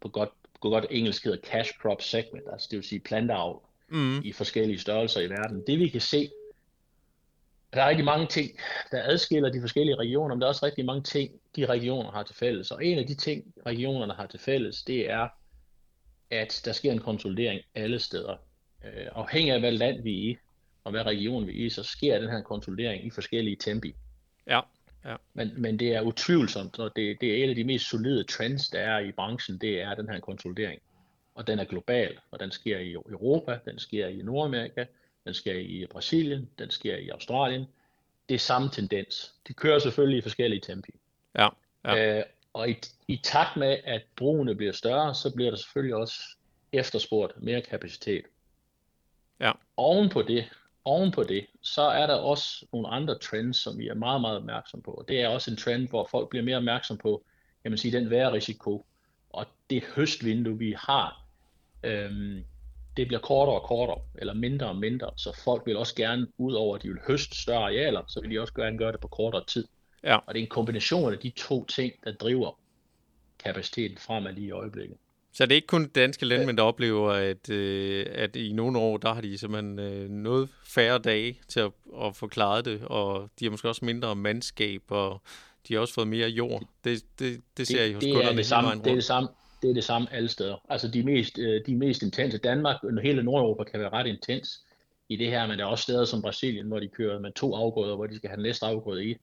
på 0.00 0.08
godt, 0.08 0.30
på 0.62 0.68
godt 0.68 0.86
engelsk 0.90 1.24
hedder 1.24 1.38
cash 1.38 1.72
crop 1.78 2.02
segment, 2.02 2.44
altså 2.52 2.68
det 2.70 2.76
vil 2.76 2.84
sige 2.84 3.00
planteavl 3.00 3.62
mm. 3.92 4.20
i 4.24 4.32
forskellige 4.32 4.78
størrelser 4.78 5.20
i 5.20 5.30
verden. 5.30 5.64
Det 5.66 5.78
vi 5.78 5.88
kan 5.88 6.00
se, 6.00 6.30
der 7.72 7.82
er 7.82 7.88
rigtig 7.88 8.04
mange 8.04 8.26
ting, 8.26 8.50
der 8.90 9.02
adskiller 9.02 9.50
de 9.50 9.60
forskellige 9.60 9.96
regioner, 9.96 10.34
men 10.34 10.40
der 10.40 10.46
er 10.46 10.48
også 10.48 10.66
rigtig 10.66 10.84
mange 10.84 11.02
ting, 11.02 11.40
de 11.56 11.66
regioner 11.66 12.10
har 12.10 12.22
til 12.22 12.36
fælles. 12.36 12.70
Og 12.70 12.84
en 12.84 12.98
af 12.98 13.06
de 13.06 13.14
ting, 13.14 13.54
regionerne 13.66 14.12
har 14.12 14.26
til 14.26 14.40
fælles, 14.40 14.82
det 14.82 15.10
er, 15.10 15.28
at 16.30 16.62
der 16.64 16.72
sker 16.72 16.92
en 16.92 16.98
konsolidering 16.98 17.60
alle 17.74 17.98
steder. 17.98 18.36
Øh, 18.84 19.06
afhængig 19.12 19.52
af, 19.52 19.60
hvad 19.60 19.72
land 19.72 20.02
vi 20.02 20.10
er 20.10 20.30
i, 20.30 20.36
og 20.84 20.90
hvad 20.90 21.06
region 21.06 21.46
vi 21.46 21.62
er 21.62 21.66
i, 21.66 21.70
så 21.70 21.82
sker 21.82 22.18
den 22.18 22.30
her 22.30 22.42
konsolidering 22.42 23.06
i 23.06 23.10
forskellige 23.10 23.56
tempi. 23.56 23.94
Ja. 24.46 24.60
Ja. 25.04 25.16
Men, 25.34 25.52
men 25.56 25.78
det 25.78 25.94
er 25.94 26.00
utvivlsomt, 26.00 26.78
og 26.78 26.96
det, 26.96 27.16
det 27.20 27.30
er 27.30 27.44
en 27.44 27.50
af 27.50 27.54
de 27.54 27.64
mest 27.64 27.88
solide 27.90 28.24
trends, 28.24 28.68
der 28.68 28.78
er 28.78 28.98
i 28.98 29.12
branchen, 29.12 29.58
det 29.58 29.80
er 29.80 29.94
den 29.94 30.08
her 30.08 30.20
konsolidering 30.20 30.80
og 31.34 31.46
den 31.46 31.58
er 31.58 31.64
global, 31.64 32.18
og 32.30 32.40
den 32.40 32.50
sker 32.50 32.78
i 32.78 32.92
Europa, 32.92 33.58
den 33.64 33.78
sker 33.78 34.06
i 34.06 34.16
Nordamerika, 34.16 34.84
den 35.24 35.34
sker 35.34 35.54
i 35.54 35.86
Brasilien, 35.90 36.50
den 36.58 36.70
sker 36.70 36.96
i 36.96 37.08
Australien. 37.08 37.66
Det 38.28 38.34
er 38.34 38.38
samme 38.38 38.68
tendens. 38.68 39.34
De 39.48 39.52
kører 39.52 39.78
selvfølgelig 39.78 40.18
i 40.18 40.22
forskellige 40.22 40.60
tempi. 40.60 40.92
Ja, 41.38 41.48
ja. 41.84 42.18
Øh, 42.18 42.24
og 42.52 42.70
i, 42.70 42.76
i 43.08 43.16
takt 43.16 43.56
med, 43.56 43.78
at 43.84 44.02
brugene 44.16 44.54
bliver 44.54 44.72
større, 44.72 45.14
så 45.14 45.34
bliver 45.34 45.50
der 45.50 45.58
selvfølgelig 45.58 45.94
også 45.94 46.14
efterspurgt 46.72 47.42
mere 47.42 47.60
kapacitet. 47.60 48.24
Ja. 49.40 49.52
Oven 49.76 50.08
på 50.08 50.22
det, 50.22 50.44
oven 50.84 51.10
på 51.10 51.22
det, 51.22 51.46
så 51.62 51.82
er 51.82 52.06
der 52.06 52.14
også 52.14 52.66
nogle 52.72 52.88
andre 52.88 53.18
trends, 53.18 53.56
som 53.56 53.78
vi 53.78 53.88
er 53.88 53.94
meget, 53.94 54.20
meget 54.20 54.36
opmærksom 54.36 54.82
på. 54.82 55.04
Det 55.08 55.20
er 55.20 55.28
også 55.28 55.50
en 55.50 55.56
trend, 55.56 55.88
hvor 55.88 56.08
folk 56.10 56.28
bliver 56.28 56.44
mere 56.44 56.56
opmærksom 56.56 56.98
på, 56.98 57.24
kan 57.62 57.70
man 57.70 57.78
sige, 57.78 57.98
den 57.98 58.10
vejrrisiko 58.10 58.86
og 59.30 59.46
det 59.70 59.84
høstvindue, 59.84 60.58
vi 60.58 60.74
har, 60.78 61.21
øhm, 61.84 62.44
det 62.96 63.06
bliver 63.06 63.20
kortere 63.20 63.60
og 63.60 63.62
kortere, 63.62 63.98
eller 64.14 64.34
mindre 64.34 64.66
og 64.66 64.76
mindre, 64.76 65.10
så 65.16 65.40
folk 65.44 65.62
vil 65.66 65.76
også 65.76 65.94
gerne, 65.94 66.26
udover 66.38 66.76
at 66.76 66.82
de 66.82 66.88
vil 66.88 66.98
høste 67.06 67.42
større 67.42 67.62
arealer, 67.62 68.02
så 68.08 68.20
vil 68.20 68.30
de 68.30 68.40
også 68.40 68.54
gerne 68.54 68.78
gøre 68.78 68.92
det 68.92 69.00
på 69.00 69.08
kortere 69.08 69.44
tid. 69.46 69.68
Ja. 70.04 70.16
Og 70.16 70.34
det 70.34 70.40
er 70.40 70.44
en 70.44 70.50
kombination 70.50 71.12
af 71.12 71.18
de 71.18 71.30
to 71.30 71.64
ting, 71.64 71.92
der 72.04 72.12
driver 72.12 72.58
kapaciteten 73.44 73.98
fremad 73.98 74.32
lige 74.32 74.46
i 74.46 74.50
øjeblikket. 74.50 74.96
Så 75.32 75.46
det 75.46 75.52
er 75.52 75.56
ikke 75.56 75.66
kun 75.66 75.88
danske 75.88 76.26
landmænd, 76.26 76.56
der 76.56 76.62
oplever, 76.62 77.10
at, 77.10 77.50
øh, 77.50 78.06
at 78.10 78.36
i 78.36 78.52
nogle 78.52 78.78
år, 78.78 78.96
der 78.96 79.14
har 79.14 79.20
de 79.20 79.38
simpelthen 79.38 79.78
øh, 79.78 80.10
noget 80.10 80.48
færre 80.64 80.98
dage 80.98 81.40
til 81.48 81.60
at, 81.60 81.70
at 82.02 82.16
få 82.16 82.28
klaret 82.28 82.64
det, 82.64 82.82
og 82.84 83.30
de 83.40 83.44
har 83.44 83.50
måske 83.50 83.68
også 83.68 83.84
mindre 83.84 84.16
mandskab, 84.16 84.82
og 84.88 85.20
de 85.68 85.74
har 85.74 85.80
også 85.80 85.94
fået 85.94 86.08
mere 86.08 86.28
jord. 86.28 86.62
Det, 86.84 87.02
det, 87.18 87.40
det 87.56 87.66
ser 87.66 87.78
det, 87.78 87.86
jeg 87.86 87.94
hos 87.94 88.04
det 88.04 88.12
kunderne 88.12 88.32
er 88.32 88.36
det 88.36 88.46
samme, 88.46 88.70
det 88.70 88.90
er 88.90 88.94
det 88.94 89.04
samme, 89.04 89.28
det 89.62 89.70
er 89.70 89.74
det 89.74 89.84
samme 89.84 90.12
alle 90.12 90.28
steder. 90.28 90.64
Altså 90.68 90.88
de 90.88 91.02
mest, 91.02 91.38
øh, 91.38 91.66
de 91.66 91.76
mest 91.76 92.02
intense, 92.02 92.38
Danmark 92.38 92.84
og 92.84 93.00
hele 93.02 93.22
Nordeuropa 93.22 93.64
kan 93.64 93.80
være 93.80 93.90
ret 93.90 94.06
intens 94.06 94.64
i 95.08 95.16
det 95.16 95.30
her, 95.30 95.46
men 95.46 95.58
der 95.58 95.64
er 95.64 95.68
også 95.68 95.82
steder 95.82 96.04
som 96.04 96.22
Brasilien, 96.22 96.66
hvor 96.66 96.80
de 96.80 96.88
kører 96.88 97.18
med 97.18 97.32
to 97.32 97.54
afgrøder, 97.54 97.96
hvor 97.96 98.06
de 98.06 98.16
skal 98.16 98.28
have 98.28 98.36
den 98.36 98.42
næste 98.42 98.66
afgrøde 98.66 99.04
i, 99.04 99.16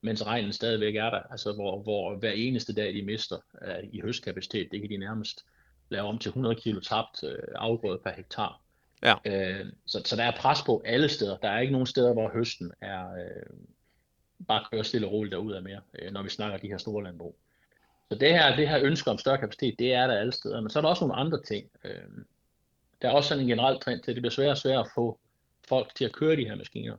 mens 0.00 0.26
regnen 0.26 0.52
stadigvæk 0.52 0.96
er 0.96 1.10
der, 1.10 1.20
altså 1.30 1.52
hvor, 1.52 1.82
hvor 1.82 2.16
hver 2.16 2.30
eneste 2.30 2.74
dag 2.74 2.94
de 2.94 3.02
mister 3.02 3.36
uh, 3.36 3.94
i 3.94 4.00
høstkapacitet, 4.00 4.68
det 4.72 4.80
kan 4.80 4.90
de 4.90 4.96
nærmest 4.96 5.44
lave 5.88 6.08
om 6.08 6.18
til 6.18 6.28
100 6.28 6.54
kilo 6.54 6.80
tabt 6.80 7.22
uh, 7.22 7.30
afgrøde 7.54 7.98
per 8.04 8.10
hektar. 8.10 8.60
Ja. 9.02 9.14
Uh, 9.14 9.66
så, 9.86 10.02
så 10.04 10.16
der 10.16 10.24
er 10.24 10.36
pres 10.36 10.62
på 10.66 10.82
alle 10.84 11.08
steder. 11.08 11.36
Der 11.36 11.48
er 11.48 11.60
ikke 11.60 11.72
nogen 11.72 11.86
steder, 11.86 12.12
hvor 12.12 12.30
høsten 12.34 12.72
er 12.80 13.04
uh, 13.04 13.56
bare 14.46 14.64
kører 14.70 14.82
stille 14.82 15.06
og 15.06 15.12
roligt 15.12 15.32
derud 15.32 15.52
af 15.52 15.62
mere, 15.62 15.80
uh, 16.02 16.12
når 16.12 16.22
vi 16.22 16.28
snakker 16.28 16.58
de 16.58 16.68
her 16.68 16.78
store 16.78 17.04
landbrug. 17.04 17.36
Så 18.10 18.18
det 18.18 18.28
her, 18.28 18.56
det 18.56 18.68
her 18.68 18.80
ønske 18.82 19.10
om 19.10 19.18
større 19.18 19.38
kapacitet, 19.38 19.74
det 19.78 19.92
er 19.94 20.06
der 20.06 20.14
alle 20.18 20.32
steder. 20.32 20.60
Men 20.60 20.70
så 20.70 20.78
er 20.78 20.80
der 20.80 20.88
også 20.88 21.04
nogle 21.06 21.20
andre 21.20 21.42
ting. 21.42 21.66
Uh, 21.84 21.90
der 23.02 23.08
er 23.08 23.12
også 23.12 23.28
sådan 23.28 23.42
en 23.42 23.48
generel 23.48 23.80
trend 23.80 24.02
til, 24.02 24.10
at 24.10 24.14
det 24.14 24.22
bliver 24.22 24.32
sværere 24.32 24.50
og 24.52 24.58
sværere 24.58 24.80
at 24.80 24.86
få 24.94 25.18
folk 25.68 25.94
til 25.94 26.04
at 26.04 26.12
køre 26.12 26.36
de 26.36 26.44
her 26.44 26.54
maskiner. 26.56 26.96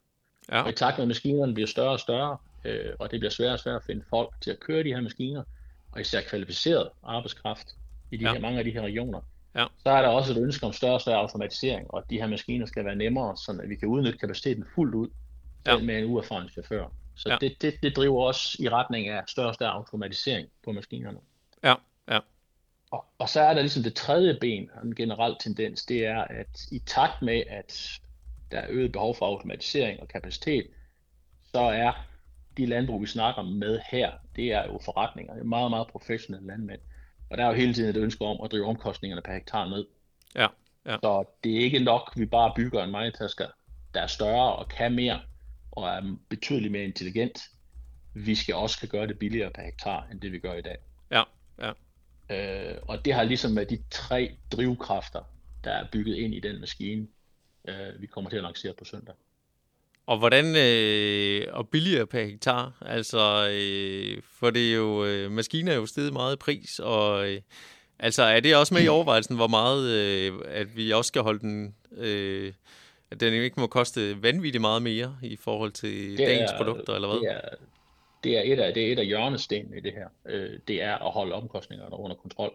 Ja. 0.52 0.62
Og 0.62 0.70
i 0.70 0.74
takt 0.74 0.98
med, 0.98 1.04
at 1.04 1.08
maskinerne 1.08 1.54
bliver 1.54 1.68
større 1.68 1.92
og 1.92 2.00
større, 2.00 2.38
øh, 2.66 2.94
og 3.00 3.12
det 3.12 3.20
bliver 3.20 3.32
sværere 3.32 3.54
og 3.54 3.60
sværere 3.60 3.78
at 3.78 3.84
finde 3.84 4.04
folk 4.10 4.34
til 4.42 4.52
at 4.52 4.60
køre 4.60 4.84
de 4.84 4.94
her 4.94 5.02
maskiner, 5.02 5.44
og 5.92 6.02
især 6.02 6.22
kvalificeret 6.22 6.90
arbejdskraft 7.04 7.68
i 8.12 8.18
de 8.18 8.26
Ja. 8.26 8.34
her, 8.34 8.40
mange 8.40 8.60
af 8.60 8.64
de 8.66 8.72
her 8.72 8.82
regioner, 8.82 9.22
Ja. 9.56 9.66
så 9.84 9.90
er 9.90 10.02
der 10.02 10.10
også 10.10 10.32
et 10.34 10.38
ønske 10.38 10.66
om 10.66 10.74
større 10.74 10.94
og 10.94 11.02
større 11.02 11.18
automatisering, 11.18 11.92
og 11.92 11.98
at 12.00 12.10
de 12.10 12.18
her 12.18 12.28
maskiner 12.28 12.66
skal 12.66 12.86
være 12.86 12.96
nemmere, 12.96 13.38
så 13.38 13.62
vi 13.68 13.76
kan 13.76 13.88
udnytte 13.88 14.18
kapaciteten 14.20 14.66
fuldt 14.76 14.96
ud 14.96 15.08
Ja. 15.66 15.72
selv 15.72 15.84
med 15.86 15.98
en 16.00 16.06
uerfaren 16.06 16.50
chauffør. 16.50 16.86
Så 17.18 17.30
Ja. 17.30 17.38
det, 17.42 17.62
det, 17.62 17.74
det 17.84 17.96
driver 17.96 18.24
også 18.24 18.58
i 18.60 18.70
retning 18.70 19.08
af 19.08 19.24
større 19.28 19.48
og 19.48 19.54
større 19.54 19.72
automatisering 19.72 20.48
på 20.64 20.72
maskinerne. 20.72 21.20
Ja, 21.64 21.74
ja. 22.10 22.20
Og, 22.92 23.06
og 23.18 23.30
så 23.30 23.42
er 23.42 23.54
der 23.54 23.62
ligesom 23.62 23.84
det 23.84 23.94
tredje 23.94 24.38
ben, 24.42 24.70
en 24.84 24.96
generel 24.96 25.36
tendens, 25.40 25.86
det 25.86 26.06
er, 26.06 26.22
at 26.22 26.66
i 26.72 26.80
takt 26.80 27.22
med, 27.22 27.44
at 27.48 28.00
der 28.52 28.60
er 28.60 28.68
øget 28.70 28.92
behov 28.92 29.16
for 29.16 29.26
automatisering 29.26 30.00
og 30.00 30.08
kapacitet, 30.08 30.68
så 31.52 31.60
er 31.60 31.92
de 32.58 32.66
landbrug, 32.66 33.02
vi 33.02 33.08
snakker 33.08 33.42
med 33.42 33.80
her, 33.92 34.12
det 34.36 34.54
er 34.54 34.66
jo 34.66 34.80
forretninger. 34.86 35.34
Det 35.34 35.42
er 35.42 35.46
meget, 35.46 35.72
meget 35.72 35.88
professionelle 35.88 36.48
landmænd. 36.48 36.80
Og 37.30 37.38
der 37.38 37.44
er 37.44 37.48
jo 37.48 37.54
hele 37.54 37.74
tiden 37.74 37.90
et 37.90 37.98
ønske 37.98 38.26
om 38.26 38.38
at 38.44 38.52
drive 38.52 38.66
omkostningerne 38.66 39.22
per 39.22 39.34
hektar 39.34 39.70
ned. 39.70 39.86
Ja, 40.36 40.48
ja. 40.86 40.98
Så 41.04 41.24
det 41.44 41.56
er 41.56 41.60
ikke 41.60 41.80
nok, 41.80 42.12
at 42.16 42.20
vi 42.20 42.26
bare 42.26 42.54
bygger 42.56 42.84
en 42.84 42.92
majtasker, 42.92 43.48
der 43.94 44.02
er 44.02 44.08
større 44.08 44.56
og 44.56 44.70
kan 44.70 44.92
mere, 44.96 45.20
og 45.78 45.90
er 45.90 46.16
betydeligt 46.30 46.72
mere 46.72 46.84
intelligent. 46.84 47.40
Vi 48.14 48.36
skal 48.36 48.56
også 48.56 48.80
kan 48.80 48.90
gøre 48.90 49.08
det 49.08 49.20
billigere 49.20 49.52
per 49.52 49.62
hektar, 49.62 50.08
end 50.12 50.22
det 50.22 50.32
vi 50.32 50.40
gør 50.40 50.54
i 50.54 50.62
dag. 50.62 50.78
Ja, 51.12 51.24
ja. 51.60 51.72
Øh, 52.30 52.78
og 52.82 53.06
det 53.06 53.14
har 53.14 53.24
ligesom 53.24 53.56
været 53.56 53.70
de 53.70 53.80
tre 53.92 54.32
drivkræfter, 54.52 55.22
der 55.64 55.72
er 55.72 55.88
bygget 55.92 56.16
ind 56.16 56.34
i 56.34 56.40
den 56.40 56.60
maskine, 56.60 57.08
øh, 57.68 58.02
vi 58.02 58.08
kommer 58.08 58.30
til 58.30 58.38
at 58.38 58.44
lancere 58.44 58.74
på 58.74 58.86
søndag. 58.86 59.16
Og 60.06 60.18
hvordan, 60.18 60.56
øh, 60.56 61.46
og 61.54 61.70
billigere 61.70 62.08
per 62.08 62.24
hektar, 62.24 62.78
altså, 62.82 63.50
øh, 63.52 64.22
for 64.40 64.50
det 64.50 64.72
er 64.72 64.76
jo, 64.76 65.06
øh, 65.06 65.32
maskiner 65.32 65.72
er 65.72 65.76
jo 65.76 65.86
steget 65.86 66.14
meget 66.14 66.36
i 66.36 66.40
pris, 66.40 66.80
og 66.80 67.30
øh, 67.30 67.42
altså, 68.00 68.24
er 68.24 68.40
det 68.40 68.56
også 68.56 68.74
med 68.74 68.84
i 68.84 68.88
overvejelsen, 68.88 69.36
hvor 69.36 69.48
meget, 69.48 69.90
øh, 69.90 70.34
at 70.46 70.78
vi 70.78 70.92
også 70.92 71.08
skal 71.08 71.22
holde 71.22 71.40
den, 71.40 71.76
øh, 71.98 72.54
at 73.12 73.20
den 73.20 73.34
ikke 73.34 73.60
må 73.60 73.68
koste 73.68 74.24
vanvittigt 74.24 74.62
meget 74.62 74.82
mere 74.82 75.18
i 75.24 75.36
forhold 75.36 75.72
til 75.72 76.12
Det 76.12 76.18
dagens 76.18 76.52
er- 76.52 76.58
produkter, 76.58 76.94
eller 76.96 77.08
hvad? 77.08 77.20
Det 77.20 77.32
er, 77.32 77.40
det 78.24 78.38
er 78.38 78.54
et 78.54 78.60
af, 78.60 78.74
det 78.74 78.88
er 78.88 78.92
et 78.92 79.00
af 79.00 79.06
hjørnestenene 79.06 79.78
i 79.78 79.80
det 79.82 79.94
her. 79.94 80.08
Øh, 80.26 80.60
det 80.68 80.82
er 80.84 80.96
at 80.96 81.12
holde 81.12 81.34
omkostningerne 81.36 81.96
under 81.96 82.16
kontrol. 82.16 82.54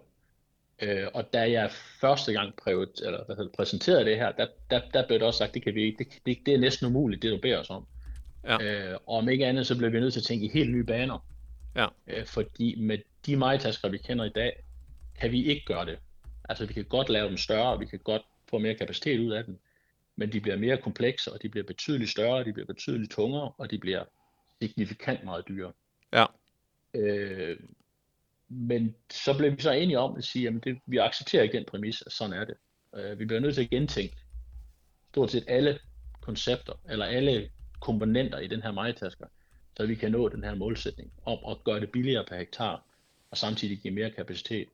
Øh, 0.83 1.07
og 1.15 1.33
da 1.33 1.51
jeg 1.51 1.71
første 2.01 2.33
gang 2.33 2.55
prøvede, 2.57 2.91
eller 3.05 3.25
hvad 3.25 3.37
hedder, 3.37 3.49
det, 3.51 3.57
præsenterede 3.57 4.05
det 4.05 4.17
her, 4.17 4.33
der, 4.33 4.47
der, 4.71 4.81
der 4.95 5.07
blev 5.07 5.19
det 5.19 5.27
også 5.27 5.39
sagt, 5.39 5.55
det, 5.55 5.63
kan 5.63 5.75
vi 5.75 5.83
ikke, 5.83 6.05
det, 6.05 6.19
det, 6.27 6.39
det 6.47 6.55
er 6.55 6.59
næsten 6.59 6.87
umuligt, 6.87 7.23
det 7.23 7.31
du 7.31 7.39
beder 7.43 7.59
os 7.59 7.71
om. 7.71 7.87
Ja. 8.45 8.63
Øh, 8.63 8.95
og 9.07 9.17
om 9.17 9.29
ikke 9.29 9.47
andet, 9.47 9.67
så 9.67 9.77
bliver 9.77 9.91
vi 9.91 10.01
nødt 10.01 10.13
til 10.13 10.21
at 10.21 10.25
tænke 10.25 10.45
i 10.47 10.51
helt 10.55 10.71
nye 10.71 10.85
baner. 10.85 11.27
Ja. 11.77 11.87
Øh, 12.07 12.27
fordi 12.27 12.75
med 12.79 12.99
de 13.27 13.37
majtasker, 13.37 13.89
vi 13.89 13.99
kender 13.99 14.25
i 14.25 14.29
dag, 14.29 14.65
kan 15.21 15.33
vi 15.33 15.45
ikke 15.45 15.65
gøre 15.67 15.87
det. 15.87 15.99
Altså 16.49 16.67
vi 16.67 16.73
kan 16.75 16.85
godt 16.85 17.09
lave 17.09 17.29
dem 17.29 17.37
større, 17.37 17.73
og 17.73 17.81
vi 17.81 17.87
kan 17.87 17.99
godt 17.99 18.23
få 18.51 18.59
mere 18.59 18.75
kapacitet 18.75 19.21
ud 19.21 19.33
af 19.33 19.45
dem, 19.45 19.59
men 20.17 20.33
de 20.33 20.41
bliver 20.41 20.57
mere 20.57 20.77
komplekse, 20.77 21.33
og 21.33 21.43
de 21.43 21.49
bliver 21.49 21.67
betydeligt 21.67 22.11
større, 22.11 22.45
de 22.45 22.53
bliver 22.53 22.67
betydeligt 22.67 23.13
tungere, 23.13 23.53
og 23.59 23.71
de 23.71 23.79
bliver 23.79 24.05
signifikant 24.63 25.25
meget 25.25 25.49
dyrere. 25.49 25.73
Ja. 26.13 26.27
Øh, 26.95 27.59
men 28.49 28.95
så 29.11 29.37
blev 29.39 29.57
vi 29.57 29.63
så 29.63 29.71
enige 29.71 29.99
om 29.99 30.17
at 30.17 30.25
sige, 30.25 30.49
at 30.49 30.77
vi 30.87 30.97
accepterer 30.97 31.43
ikke 31.43 31.59
den 31.59 31.65
præmis, 31.65 32.03
at 32.07 32.13
sådan 32.13 32.33
er 32.33 32.45
det. 32.45 32.57
Øh, 32.97 33.19
vi 33.19 33.25
bliver 33.25 33.41
nødt 33.41 33.55
til 33.55 33.63
at 33.63 33.71
gentænke 33.71 34.17
stort 35.11 35.31
set 35.31 35.45
alle 35.49 35.79
koncepter, 36.21 36.73
eller 36.91 37.07
alle 37.07 37.51
komponenter 37.81 38.39
i 38.39 38.47
den 38.47 38.63
her 38.63 38.73
majtasker, 38.73 39.27
så 39.77 39.87
vi 39.87 39.95
kan 39.95 40.13
nå 40.13 40.29
den 40.29 40.45
her 40.45 40.55
målsætning 40.55 41.13
om 41.25 41.39
at 41.51 41.65
gøre 41.65 41.81
det 41.81 41.93
billigere 41.93 42.25
per 42.25 42.37
hektar, 42.37 42.85
og 43.31 43.39
samtidig 43.39 43.79
give 43.79 43.95
mere 43.95 44.11
kapacitet, 44.11 44.69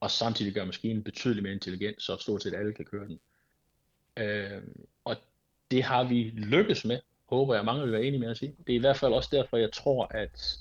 og 0.00 0.10
samtidig 0.10 0.54
gøre 0.54 0.66
maskinen 0.66 1.02
betydeligt 1.02 1.42
mere 1.42 1.52
intelligent, 1.52 2.02
så 2.02 2.16
stort 2.20 2.42
set 2.42 2.54
alle 2.54 2.72
kan 2.72 2.84
køre 2.84 3.06
den. 3.06 3.20
Øh, 4.20 4.62
og 5.04 5.16
det 5.70 5.82
har 5.82 6.04
vi 6.04 6.22
lykkes 6.36 6.84
med, 6.84 6.98
håber 7.28 7.54
jeg 7.54 7.64
mange 7.64 7.82
vil 7.82 7.92
være 7.92 8.04
enige 8.04 8.20
med 8.20 8.30
at 8.30 8.36
sige. 8.36 8.54
Det 8.66 8.72
er 8.72 8.76
i 8.76 8.80
hvert 8.80 8.96
fald 8.96 9.12
også 9.12 9.28
derfor, 9.32 9.56
jeg 9.56 9.72
tror, 9.72 10.06
at 10.10 10.58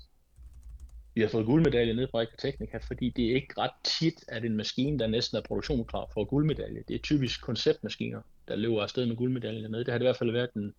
vi 1.13 1.21
har 1.21 1.29
fået 1.29 1.45
guldmedalje 1.45 1.93
ned 1.93 2.07
fra 2.11 2.25
Teknika, 2.37 2.77
fordi 2.77 3.09
det 3.09 3.31
er 3.31 3.35
ikke 3.35 3.53
ret 3.57 3.71
tit, 3.83 4.23
at 4.27 4.45
en 4.45 4.55
maskine, 4.57 4.99
der 4.99 5.07
næsten 5.07 5.37
er 5.37 5.41
produktionsklar, 5.41 6.09
får 6.13 6.23
guldmedalje. 6.23 6.83
Det 6.87 6.95
er 6.95 6.99
typisk 6.99 7.41
konceptmaskiner, 7.41 8.21
der 8.47 8.55
løber 8.55 8.81
afsted 8.81 9.05
med 9.05 9.15
guldmedalje 9.15 9.67
ned. 9.69 9.79
Det 9.79 9.87
har 9.87 9.97
det 9.97 10.05
i 10.05 10.07
hvert 10.07 10.17
fald 10.17 10.31
været 10.31 10.53
den, 10.53 10.73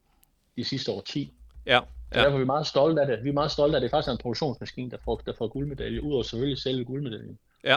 de 0.56 0.64
sidste 0.64 0.92
år 0.92 1.00
10. 1.00 1.32
Ja, 1.66 1.80
Så 2.12 2.18
ja, 2.18 2.24
derfor 2.24 2.34
er 2.36 2.38
vi 2.38 2.44
meget 2.44 2.66
stolte 2.66 3.00
af 3.00 3.06
det. 3.06 3.24
Vi 3.24 3.28
er 3.28 3.32
meget 3.32 3.50
stolte 3.50 3.76
af, 3.76 3.78
at 3.78 3.82
det 3.82 3.90
faktisk 3.90 4.08
er 4.08 4.12
en 4.12 4.18
produktionsmaskine, 4.18 4.90
der 4.90 4.96
får, 5.04 5.16
der 5.26 5.32
får 5.38 5.48
guldmedalje, 5.48 6.02
udover 6.02 6.22
selvfølgelig 6.22 6.58
selve 6.58 6.84
guldmedaljen. 6.84 7.38
ja, 7.64 7.76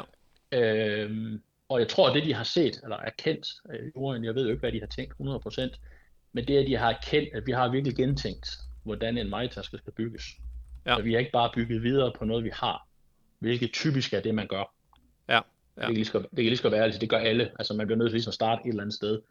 Øhm, 0.51 1.41
og 1.69 1.79
jeg 1.79 1.87
tror, 1.87 2.09
at 2.09 2.15
det 2.15 2.25
de 2.25 2.33
har 2.33 2.43
set, 2.43 2.79
eller 2.83 2.97
erkendt, 2.97 3.47
øh, 3.73 4.25
jeg 4.25 4.35
ved 4.35 4.43
jo 4.43 4.49
ikke, 4.49 4.59
hvad 4.59 4.71
de 4.71 4.79
har 4.79 4.87
tænkt 4.87 5.13
100%, 5.19 5.79
men 6.33 6.47
det 6.47 6.55
er, 6.55 6.59
at 6.59 6.67
de 6.67 6.77
har 6.77 6.91
erkendt, 6.91 7.29
at 7.33 7.43
vi 7.45 7.51
har 7.51 7.71
virkelig 7.71 7.95
gentænkt, 7.97 8.49
hvordan 8.83 9.17
en 9.17 9.29
majtaske 9.29 9.77
skal 9.77 9.93
bygges. 9.93 10.23
Ja. 10.85 10.95
Så 10.95 11.01
vi 11.01 11.13
har 11.13 11.19
ikke 11.19 11.31
bare 11.31 11.51
bygget 11.55 11.83
videre 11.83 12.13
på 12.17 12.25
noget, 12.25 12.43
vi 12.43 12.51
har, 12.53 12.87
hvilket 13.39 13.73
typisk 13.73 14.13
er 14.13 14.19
det, 14.19 14.35
man 14.35 14.47
gør. 14.47 14.73
Ja, 15.29 15.33
ja. 15.33 15.41
Det, 15.77 15.85
kan 15.85 15.93
lige 15.93 16.05
så, 16.05 16.19
det 16.19 16.29
kan 16.35 16.43
lige 16.43 16.57
så 16.57 16.63
godt 16.63 16.71
være, 16.71 16.83
altså 16.83 16.99
det 16.99 17.09
gør 17.09 17.17
alle. 17.17 17.51
Altså 17.59 17.73
man 17.73 17.87
bliver 17.87 17.97
nødt 17.97 18.09
til 18.09 18.13
ligesom 18.13 18.29
at 18.29 18.33
starte 18.33 18.61
et 18.65 18.69
eller 18.69 18.81
andet 18.81 18.95
sted, 18.95 19.21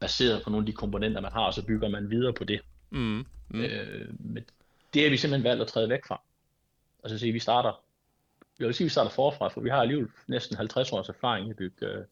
baseret 0.00 0.42
på 0.44 0.50
nogle 0.50 0.62
af 0.62 0.66
de 0.66 0.72
komponenter, 0.72 1.20
man 1.20 1.32
har, 1.32 1.46
og 1.46 1.54
så 1.54 1.66
bygger 1.66 1.88
man 1.88 2.10
videre 2.10 2.32
på 2.32 2.44
det. 2.44 2.60
mm, 2.90 3.26
mm. 3.48 3.60
Øh, 3.60 4.08
men 4.18 4.44
det 4.94 5.06
er 5.06 5.10
vi 5.10 5.16
simpelthen 5.16 5.44
valgt 5.44 5.62
at 5.62 5.68
træde 5.68 5.88
væk 5.88 6.06
fra. 6.08 6.22
Altså 7.04 7.14
at 7.14 7.20
sige, 7.20 7.32
vi 7.32 7.38
starter, 7.38 7.80
jeg 8.58 8.66
vil 8.66 8.74
sige, 8.74 8.84
vi 8.84 8.88
starter 8.88 9.10
forfra, 9.10 9.48
for 9.48 9.60
vi 9.60 9.68
har 9.70 9.80
alligevel 9.80 10.08
næsten 10.26 10.56
50 10.56 10.92
års 10.92 11.08
erfaring 11.08 11.46
i 11.46 11.50
at 11.50 11.56
bygge 11.56 11.86
øh, 11.86 12.04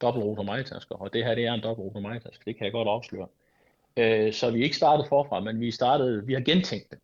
dobbeltrotor 0.00 0.42
majtasker, 0.42 0.94
og 0.94 1.12
det 1.12 1.24
her, 1.24 1.34
det 1.34 1.46
er 1.46 1.52
en 1.52 1.62
dobbeltrotor 1.62 2.00
majtaske, 2.00 2.42
det 2.44 2.56
kan 2.56 2.64
jeg 2.64 2.72
godt 2.72 2.88
afsløre. 2.88 3.28
Øh, 3.96 4.32
så 4.32 4.50
vi 4.50 4.62
ikke 4.62 4.76
startet 4.76 5.06
forfra, 5.08 5.40
men 5.40 5.60
vi 5.60 5.70
startede, 5.70 6.26
vi 6.26 6.32
har 6.32 6.40
gentænkt 6.40 6.90
det, 6.90 6.98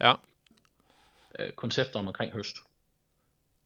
ja. 0.00 0.14
øh, 1.38 1.52
koncepter 1.52 2.00
omkring 2.00 2.32
høst. 2.32 2.56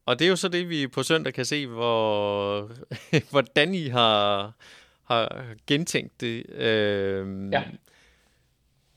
Og 0.05 0.19
det 0.19 0.25
er 0.25 0.29
jo 0.29 0.35
så 0.35 0.47
det, 0.47 0.69
vi 0.69 0.87
på 0.87 1.03
søndag 1.03 1.33
kan 1.33 1.45
se, 1.45 1.67
hvor, 1.67 2.69
hvordan 3.31 3.73
I 3.75 3.87
har, 3.87 4.53
har 5.03 5.45
gentænkt 5.67 6.21
det. 6.21 6.49
Øhm, 6.49 7.53
Ja. 7.53 7.63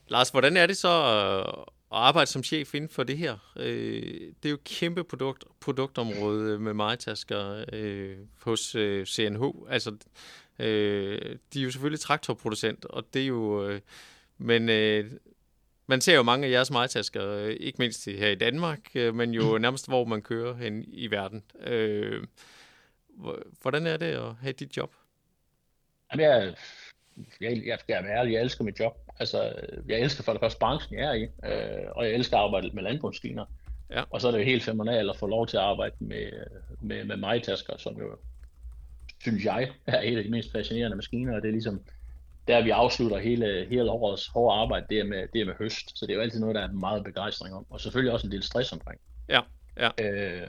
Lars, 0.07 0.29
hvordan 0.29 0.57
er 0.57 0.65
det 0.67 0.77
så 0.77 1.43
at 1.91 1.97
arbejde 1.97 2.31
som 2.31 2.43
chef 2.43 2.75
inden 2.75 2.89
for 2.89 3.03
det 3.03 3.17
her? 3.17 3.37
Øh, 3.55 4.03
det 4.43 4.45
er 4.45 4.49
jo 4.49 4.55
et 4.55 4.63
kæmpe 4.63 5.03
produkt, 5.03 5.43
produktområde 5.59 6.59
med 6.59 6.73
majtasker 6.73 7.65
øh, 7.73 8.17
hos 8.43 8.75
øh, 8.75 9.05
CNH. 9.05 9.43
Altså, 9.69 9.97
Øh, 10.59 11.37
de 11.53 11.59
er 11.59 11.63
jo 11.63 11.71
selvfølgelig 11.71 11.99
traktorproducent, 11.99 12.85
og 12.85 13.13
det 13.13 13.21
er 13.21 13.27
jo... 13.27 13.69
Øh, 13.69 13.81
men 14.37 14.69
øh, 14.69 15.11
man 15.87 16.01
ser 16.01 16.15
jo 16.15 16.23
mange 16.23 16.47
af 16.47 16.51
jeres 16.51 16.71
majtasker, 16.71 17.27
øh, 17.27 17.51
ikke 17.59 17.75
mindst 17.79 18.05
her 18.05 18.27
i 18.27 18.35
Danmark, 18.35 18.79
øh, 18.95 19.15
men 19.15 19.33
jo 19.33 19.57
nærmest 19.57 19.87
hvor 19.87 20.05
man 20.05 20.21
kører 20.21 20.55
hen 20.55 20.85
i 20.87 21.11
verden. 21.11 21.43
Øh, 21.59 22.23
hvordan 23.61 23.87
er 23.87 23.97
det 23.97 24.05
at 24.05 24.35
have 24.41 24.53
dit 24.53 24.77
job? 24.77 24.95
Jamen, 26.11 26.25
jeg, 26.25 26.55
jeg, 27.41 27.61
jeg 27.65 27.79
skal 27.79 28.03
være 28.03 28.17
ærlig, 28.19 28.33
jeg 28.33 28.41
elsker 28.41 28.63
mit 28.63 28.79
job. 28.79 29.06
Altså, 29.19 29.53
jeg 29.87 29.99
elsker 29.99 30.23
for 30.23 30.31
det 30.31 30.39
første 30.39 30.59
branchen, 30.59 30.99
jeg 30.99 31.07
er 31.07 31.13
i, 31.13 31.23
øh, 31.23 31.85
og 31.91 32.05
jeg 32.05 32.13
elsker 32.13 32.37
at 32.37 32.43
arbejde 32.43 32.69
med 32.73 32.83
landbrugsmaskiner. 32.83 33.45
Ja. 33.89 34.03
Og 34.09 34.21
så 34.21 34.27
er 34.27 34.31
det 34.31 34.39
jo 34.39 34.43
helt 34.43 34.63
fænomenalt 34.63 35.09
at 35.09 35.17
få 35.17 35.27
lov 35.27 35.47
til 35.47 35.57
at 35.57 35.63
arbejde 35.63 35.95
med, 35.99 36.31
med, 36.81 37.05
med 37.05 37.17
majtasker, 37.17 37.73
som 37.77 37.97
jo, 37.97 38.17
synes 39.21 39.45
jeg, 39.45 39.69
er 39.85 40.01
et 40.01 40.17
af 40.17 40.23
de 40.23 40.29
mest 40.29 40.51
fascinerende 40.51 40.95
maskiner, 40.95 41.35
og 41.35 41.41
det 41.41 41.47
er 41.47 41.51
ligesom, 41.51 41.81
der 42.47 42.61
vi 42.61 42.69
afslutter 42.69 43.17
hele, 43.17 43.65
hele 43.69 43.91
årets 43.91 44.27
hårde 44.27 44.61
arbejde, 44.61 44.85
det 44.89 44.99
er, 44.99 45.03
med, 45.03 45.27
det 45.33 45.41
er 45.41 45.45
med 45.45 45.53
høst. 45.59 45.99
Så 45.99 46.05
det 46.05 46.11
er 46.11 46.15
jo 46.15 46.21
altid 46.21 46.39
noget, 46.39 46.55
der 46.55 46.61
er 46.61 46.71
meget 46.71 47.03
begejstring 47.03 47.55
om, 47.55 47.65
og 47.69 47.81
selvfølgelig 47.81 48.13
også 48.13 48.27
en 48.27 48.31
del 48.31 48.43
stress 48.43 48.73
omkring. 48.73 48.99
Ja, 49.29 49.41
ja. 49.77 49.89
Øh, 49.99 50.47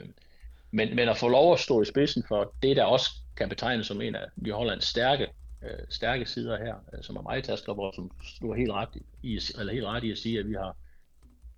men, 0.71 0.95
men 0.95 1.09
at 1.09 1.17
få 1.17 1.27
lov 1.27 1.53
at 1.53 1.59
stå 1.59 1.81
i 1.81 1.85
spidsen 1.85 2.23
for 2.27 2.53
det, 2.63 2.77
der 2.77 2.83
også 2.83 3.09
kan 3.37 3.49
betegnes 3.49 3.87
som 3.87 4.01
en 4.01 4.15
af 4.15 4.51
holder 4.51 4.73
en 4.73 4.81
stærke, 4.81 5.27
øh, 5.63 5.79
stærke 5.89 6.25
sider 6.25 6.57
her, 6.57 6.75
øh, 6.93 7.03
som 7.03 7.15
er 7.15 7.41
tasker, 7.41 7.73
hvor 7.73 7.91
som 7.95 8.11
du 8.41 8.51
har 8.51 8.57
helt 8.57 8.71
ret 8.71 8.89
i, 9.23 9.39
eller 9.59 9.73
helt 9.73 9.85
ret 9.85 10.03
i 10.03 10.11
at 10.11 10.17
sige, 10.17 10.39
at 10.39 10.47
vi 10.47 10.53
har 10.53 10.75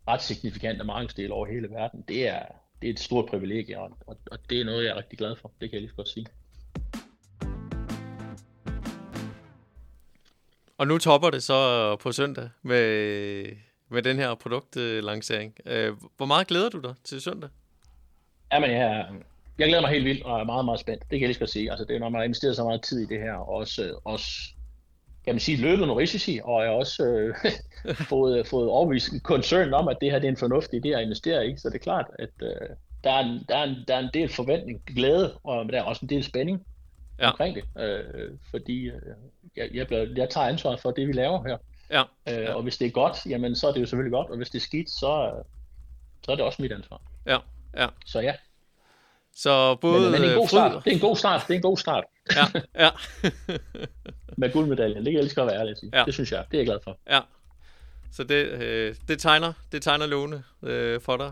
ret 0.07 0.21
signifikante 0.21 0.83
markedsdele 0.83 1.33
over 1.33 1.45
hele 1.45 1.69
verden. 1.69 2.03
Det 2.07 2.27
er, 2.27 2.45
det 2.81 2.89
er 2.89 2.93
et 2.93 2.99
stort 2.99 3.25
privilegie, 3.25 3.79
og, 3.79 3.97
og, 4.07 4.17
og 4.31 4.49
det 4.49 4.61
er 4.61 4.65
noget, 4.65 4.83
jeg 4.83 4.91
er 4.91 4.97
rigtig 4.97 5.17
glad 5.17 5.35
for. 5.35 5.51
Det 5.61 5.69
kan 5.69 5.73
jeg 5.73 5.81
lige 5.81 5.95
godt 5.95 6.09
sige. 6.09 6.25
Og 10.77 10.87
nu 10.87 10.97
topper 10.97 11.29
det 11.29 11.43
så 11.43 11.95
på 11.95 12.11
søndag 12.11 12.49
med, 12.61 13.45
med 13.89 14.01
den 14.01 14.17
her 14.17 14.35
produktlancering. 14.35 15.55
Øh, 15.65 15.93
hvor 16.17 16.25
meget 16.25 16.47
glæder 16.47 16.69
du 16.69 16.79
dig 16.79 16.95
til 17.03 17.21
søndag? 17.21 17.49
Jamen, 18.53 18.71
jeg, 18.71 19.09
jeg 19.61 19.69
glæder 19.69 19.81
mig 19.81 19.91
helt 19.91 20.05
vildt 20.05 20.23
og 20.23 20.39
er 20.39 20.43
meget, 20.43 20.65
meget 20.65 20.79
spændt. 20.79 21.01
Det 21.01 21.09
kan 21.09 21.21
jeg 21.21 21.27
lige 21.27 21.47
så 21.47 21.53
sige. 21.53 21.71
Altså, 21.71 21.85
det 21.85 21.95
er, 21.95 21.99
når 21.99 22.09
man 22.09 22.19
har 22.19 22.25
investeret 22.25 22.55
så 22.55 22.63
meget 22.63 22.81
tid 22.81 22.99
i 22.99 23.05
det 23.05 23.19
her, 23.19 23.33
og 23.33 23.49
også, 23.49 23.99
også 24.03 24.27
kan 25.25 25.33
man 25.33 25.39
sige, 25.39 25.57
løbet 25.57 25.87
nogle 25.87 26.01
risici, 26.01 26.39
og 26.43 26.61
jeg 26.61 26.69
har 26.69 26.75
også 26.75 27.05
øh, 27.05 27.95
fået, 28.09 28.47
fået 28.47 28.69
overvist 28.69 29.09
koncern 29.23 29.73
om, 29.73 29.87
at 29.87 29.97
det 30.01 30.11
her 30.11 30.19
det 30.19 30.27
er 30.27 30.31
en 30.31 30.37
fornuftig 30.37 30.85
idé 30.85 30.89
at 30.89 31.03
investere 31.03 31.47
i. 31.47 31.57
Så 31.57 31.69
det 31.69 31.75
er 31.75 31.79
klart, 31.79 32.05
at 32.19 32.29
øh, 32.41 32.69
der, 33.03 33.11
er 33.11 33.19
en, 33.19 33.45
der, 33.49 33.57
er 33.57 33.63
en, 33.63 33.75
der 33.87 33.95
er 33.95 33.99
en 33.99 34.09
del 34.13 34.29
forventning, 34.29 34.81
glæde, 34.95 35.37
og 35.43 35.65
der 35.65 35.79
er 35.79 35.83
også 35.83 36.05
en 36.05 36.09
del 36.09 36.23
spænding 36.23 36.65
ja. 37.19 37.29
omkring 37.29 37.55
det. 37.55 37.63
Øh, 37.83 38.37
fordi 38.51 38.85
øh, 38.85 39.01
jeg, 39.55 39.69
jeg, 39.73 39.87
bliver, 39.87 40.07
jeg 40.15 40.29
tager 40.29 40.47
ansvar 40.47 40.75
for 40.75 40.91
det, 40.91 41.07
vi 41.07 41.13
laver 41.13 41.47
her. 41.47 41.57
Ja. 41.91 42.01
Øh, 42.01 42.43
ja. 42.43 42.53
Og 42.53 42.63
hvis 42.63 42.77
det 42.77 42.87
er 42.87 42.91
godt, 42.91 43.17
jamen 43.29 43.55
så 43.55 43.67
er 43.67 43.73
det 43.73 43.81
jo 43.81 43.85
selvfølgelig 43.85 44.11
godt, 44.11 44.29
og 44.29 44.37
hvis 44.37 44.49
det 44.49 44.59
er 44.59 44.63
skidt, 44.63 44.89
så, 44.89 45.43
så 46.25 46.31
er 46.31 46.35
det 46.35 46.45
også 46.45 46.61
mit 46.61 46.71
ansvar. 46.71 47.01
Ja, 47.25 47.37
ja. 47.77 47.87
Så 48.05 48.19
ja. 48.19 48.33
Så 49.35 49.75
både 49.75 50.01
men, 50.01 50.11
men 50.11 50.29
en 50.29 50.37
god 50.37 50.47
start. 50.47 50.85
Det 50.85 50.91
er 50.91 50.95
en 50.95 51.01
god 51.01 51.15
start. 51.15 51.41
Det 51.47 51.53
er 51.53 51.57
en 51.57 51.61
god 51.61 51.77
start. 51.77 52.03
Ja, 52.35 52.45
ja. 52.79 52.89
med 54.37 54.51
guldmedaljen. 54.53 54.97
Det 54.97 55.05
kan 55.05 55.13
jeg 55.13 55.23
lige 55.23 55.29
skal 55.29 55.45
være 55.45 55.59
ærlig 55.59 55.75
at. 55.77 55.89
Ja. 55.93 56.03
Det 56.05 56.13
synes 56.13 56.31
jeg. 56.31 56.45
Det 56.51 56.57
er 56.57 56.59
jeg 56.59 56.65
glad 56.65 56.79
for. 56.83 56.97
Ja. 57.09 57.19
Så 58.11 58.23
det, 58.23 58.47
øh, 58.47 58.95
det 59.07 59.19
tegner, 59.19 59.53
det 59.71 59.81
tegner 59.81 60.05
lovende 60.05 60.43
øh, 60.63 61.01
for 61.01 61.17
dig. 61.17 61.31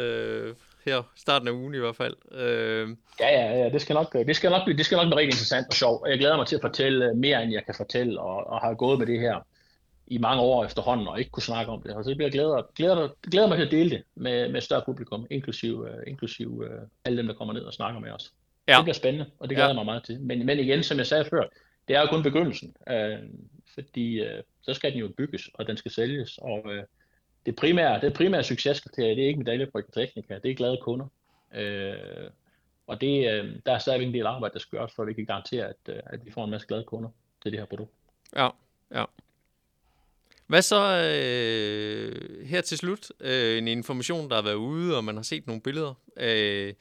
Øh, 0.00 0.54
her 0.84 1.02
starten 1.16 1.48
af 1.48 1.52
ugen 1.52 1.74
i 1.74 1.78
hvert 1.78 1.96
fald. 1.96 2.16
Øh. 2.32 2.88
Ja, 3.20 3.28
ja, 3.28 3.58
ja, 3.58 3.68
det 3.68 3.80
skal 3.80 3.94
nok, 3.94 4.12
det 4.12 4.36
skal 4.36 4.50
nok, 4.50 4.64
blive, 4.64 4.76
det 4.76 4.86
skal 4.86 4.96
nok 4.96 5.06
blive 5.06 5.16
rigtig 5.16 5.32
interessant 5.32 5.66
og 5.66 5.74
sjovt. 5.74 6.08
Jeg 6.08 6.18
glæder 6.18 6.36
mig 6.36 6.46
til 6.46 6.56
at 6.56 6.62
fortælle 6.62 7.14
mere, 7.14 7.42
end 7.42 7.52
jeg 7.52 7.64
kan 7.64 7.74
fortælle, 7.74 8.20
og, 8.20 8.46
og 8.46 8.60
har 8.60 8.74
gået 8.74 8.98
med 8.98 9.06
det 9.06 9.20
her 9.20 9.46
i 10.10 10.18
mange 10.18 10.42
år 10.42 10.64
efterhånden, 10.64 11.08
og 11.08 11.18
ikke 11.18 11.30
kunne 11.30 11.42
snakke 11.42 11.72
om 11.72 11.82
det. 11.82 11.94
Og 11.94 12.04
så 12.04 12.14
bliver 12.14 12.24
jeg 12.24 12.32
glæder, 12.32 12.62
glæder, 12.74 13.08
glæder 13.30 13.48
mig 13.48 13.56
til 13.58 13.64
at 13.64 13.70
dele 13.70 13.90
det 13.90 14.02
med, 14.14 14.48
med 14.48 14.60
større 14.60 14.82
publikum, 14.86 15.26
inklusiv, 15.30 15.80
uh, 15.80 15.88
inklusiv 16.06 16.48
uh, 16.58 16.66
alle 17.04 17.18
dem, 17.18 17.26
der 17.26 17.34
kommer 17.34 17.54
ned 17.54 17.62
og 17.62 17.72
snakker 17.72 18.00
med 18.00 18.10
os. 18.10 18.32
Ja. 18.68 18.76
Det 18.76 18.84
bliver 18.84 18.94
spændende, 18.94 19.30
og 19.38 19.48
det 19.48 19.56
glæder 19.56 19.68
ja. 19.68 19.74
mig 19.74 19.84
meget 19.84 20.04
til. 20.04 20.20
Men, 20.20 20.46
men 20.46 20.58
igen, 20.58 20.82
som 20.82 20.98
jeg 20.98 21.06
sagde 21.06 21.24
før, 21.24 21.42
det 21.88 21.96
er 21.96 22.00
jo 22.00 22.06
kun 22.06 22.22
begyndelsen, 22.22 22.74
uh, 22.90 23.18
fordi 23.74 24.20
uh, 24.20 24.40
så 24.62 24.74
skal 24.74 24.92
den 24.92 25.00
jo 25.00 25.08
bygges, 25.16 25.50
og 25.54 25.66
den 25.66 25.76
skal 25.76 25.90
sælges, 25.90 26.38
og 26.38 26.62
uh, 26.64 26.82
det 27.46 27.56
primære, 27.56 28.00
det 28.00 28.12
primære 28.12 28.42
succeskriterie, 28.42 29.16
det 29.16 29.24
er 29.24 29.28
ikke 29.28 29.38
medalje 29.38 29.66
på 29.66 29.80
teknika, 29.94 30.38
det 30.42 30.50
er 30.50 30.54
glade 30.54 30.78
kunder. 30.82 31.06
Øh, 31.54 32.30
og 32.86 33.00
det, 33.00 33.32
øh, 33.32 33.56
der 33.66 33.72
er 33.72 33.78
stadigvæk 33.78 34.06
en 34.06 34.14
del 34.14 34.26
arbejde, 34.26 34.52
der 34.52 34.58
skal 34.58 34.78
gøres, 34.78 34.92
for 34.92 35.02
at 35.02 35.08
vi 35.08 35.12
kan 35.12 35.24
garantere, 35.24 35.64
at, 35.64 35.76
øh, 35.88 36.00
at 36.06 36.24
vi 36.24 36.30
får 36.30 36.44
en 36.44 36.50
masse 36.50 36.66
glade 36.66 36.84
kunder 36.84 37.08
til 37.42 37.52
det 37.52 37.60
her 37.60 37.66
produkt. 37.66 37.92
Ja. 38.36 38.48
Hvad 40.48 40.62
så 40.62 41.10
øh, 41.14 42.46
her 42.46 42.60
til 42.60 42.78
slut? 42.78 43.12
Øh, 43.20 43.58
en 43.58 43.68
information, 43.68 44.28
der 44.30 44.34
har 44.34 44.42
været 44.42 44.54
ude, 44.54 44.96
og 44.96 45.04
man 45.04 45.16
har 45.16 45.22
set 45.22 45.46
nogle 45.46 45.62
billeder. 45.62 45.94
Øh, 46.16 46.74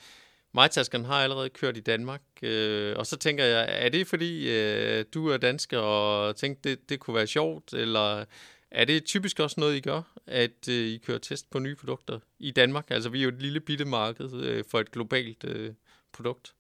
Majtaskeren 0.52 1.06
har 1.06 1.24
allerede 1.24 1.50
kørt 1.50 1.78
i 1.78 1.80
Danmark, 1.80 2.22
øh, 2.42 2.96
og 2.98 3.06
så 3.06 3.18
tænker 3.18 3.44
jeg, 3.44 3.68
er 3.70 3.90
det 3.90 4.08
fordi 4.08 4.60
øh, 4.60 5.06
du 5.14 5.28
er 5.28 5.38
dansker 5.38 5.80
og 5.80 6.36
tænkte, 6.36 6.70
det, 6.70 6.90
det 6.90 7.00
kunne 7.00 7.16
være 7.16 7.28
sjovt, 7.28 7.74
eller 7.74 8.26
er 8.72 8.86
det 8.86 9.06
typisk 9.06 9.40
også 9.40 9.60
noget, 9.60 9.76
I 9.76 9.80
gør, 9.80 10.02
at 10.28 10.70
øh, 10.70 10.76
I 10.76 10.98
kører 10.98 11.18
test 11.18 11.50
på 11.50 11.60
nye 11.60 11.76
produkter 11.76 12.20
i 12.40 12.52
Danmark? 12.52 12.92
Altså, 12.92 13.10
vi 13.10 13.20
er 13.20 13.24
jo 13.24 13.30
et 13.30 13.42
lille 13.42 13.60
bitte 13.60 13.86
marked 13.86 14.34
øh, 14.34 14.64
for 14.72 14.80
et 14.80 14.92
globalt 14.92 15.44
øh, 15.44 15.74
produkt. 16.14 16.54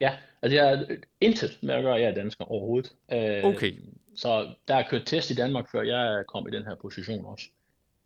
Ja, 0.00 0.16
altså 0.42 0.56
jeg 0.56 0.72
er 0.72 0.96
intet 1.20 1.58
med 1.62 1.74
at 1.74 1.82
gøre, 1.82 1.94
at 1.94 2.02
jeg 2.02 2.10
er 2.10 2.14
dansker 2.14 2.44
overhovedet. 2.44 2.92
Øh, 3.12 3.44
okay. 3.44 3.72
Så 4.16 4.54
der 4.68 4.74
er 4.74 4.88
kørt 4.90 5.06
test 5.06 5.30
i 5.30 5.34
Danmark, 5.34 5.70
før 5.72 5.82
jeg 5.82 6.24
kom 6.26 6.48
i 6.48 6.50
den 6.50 6.64
her 6.64 6.74
position 6.74 7.26
også. 7.26 7.44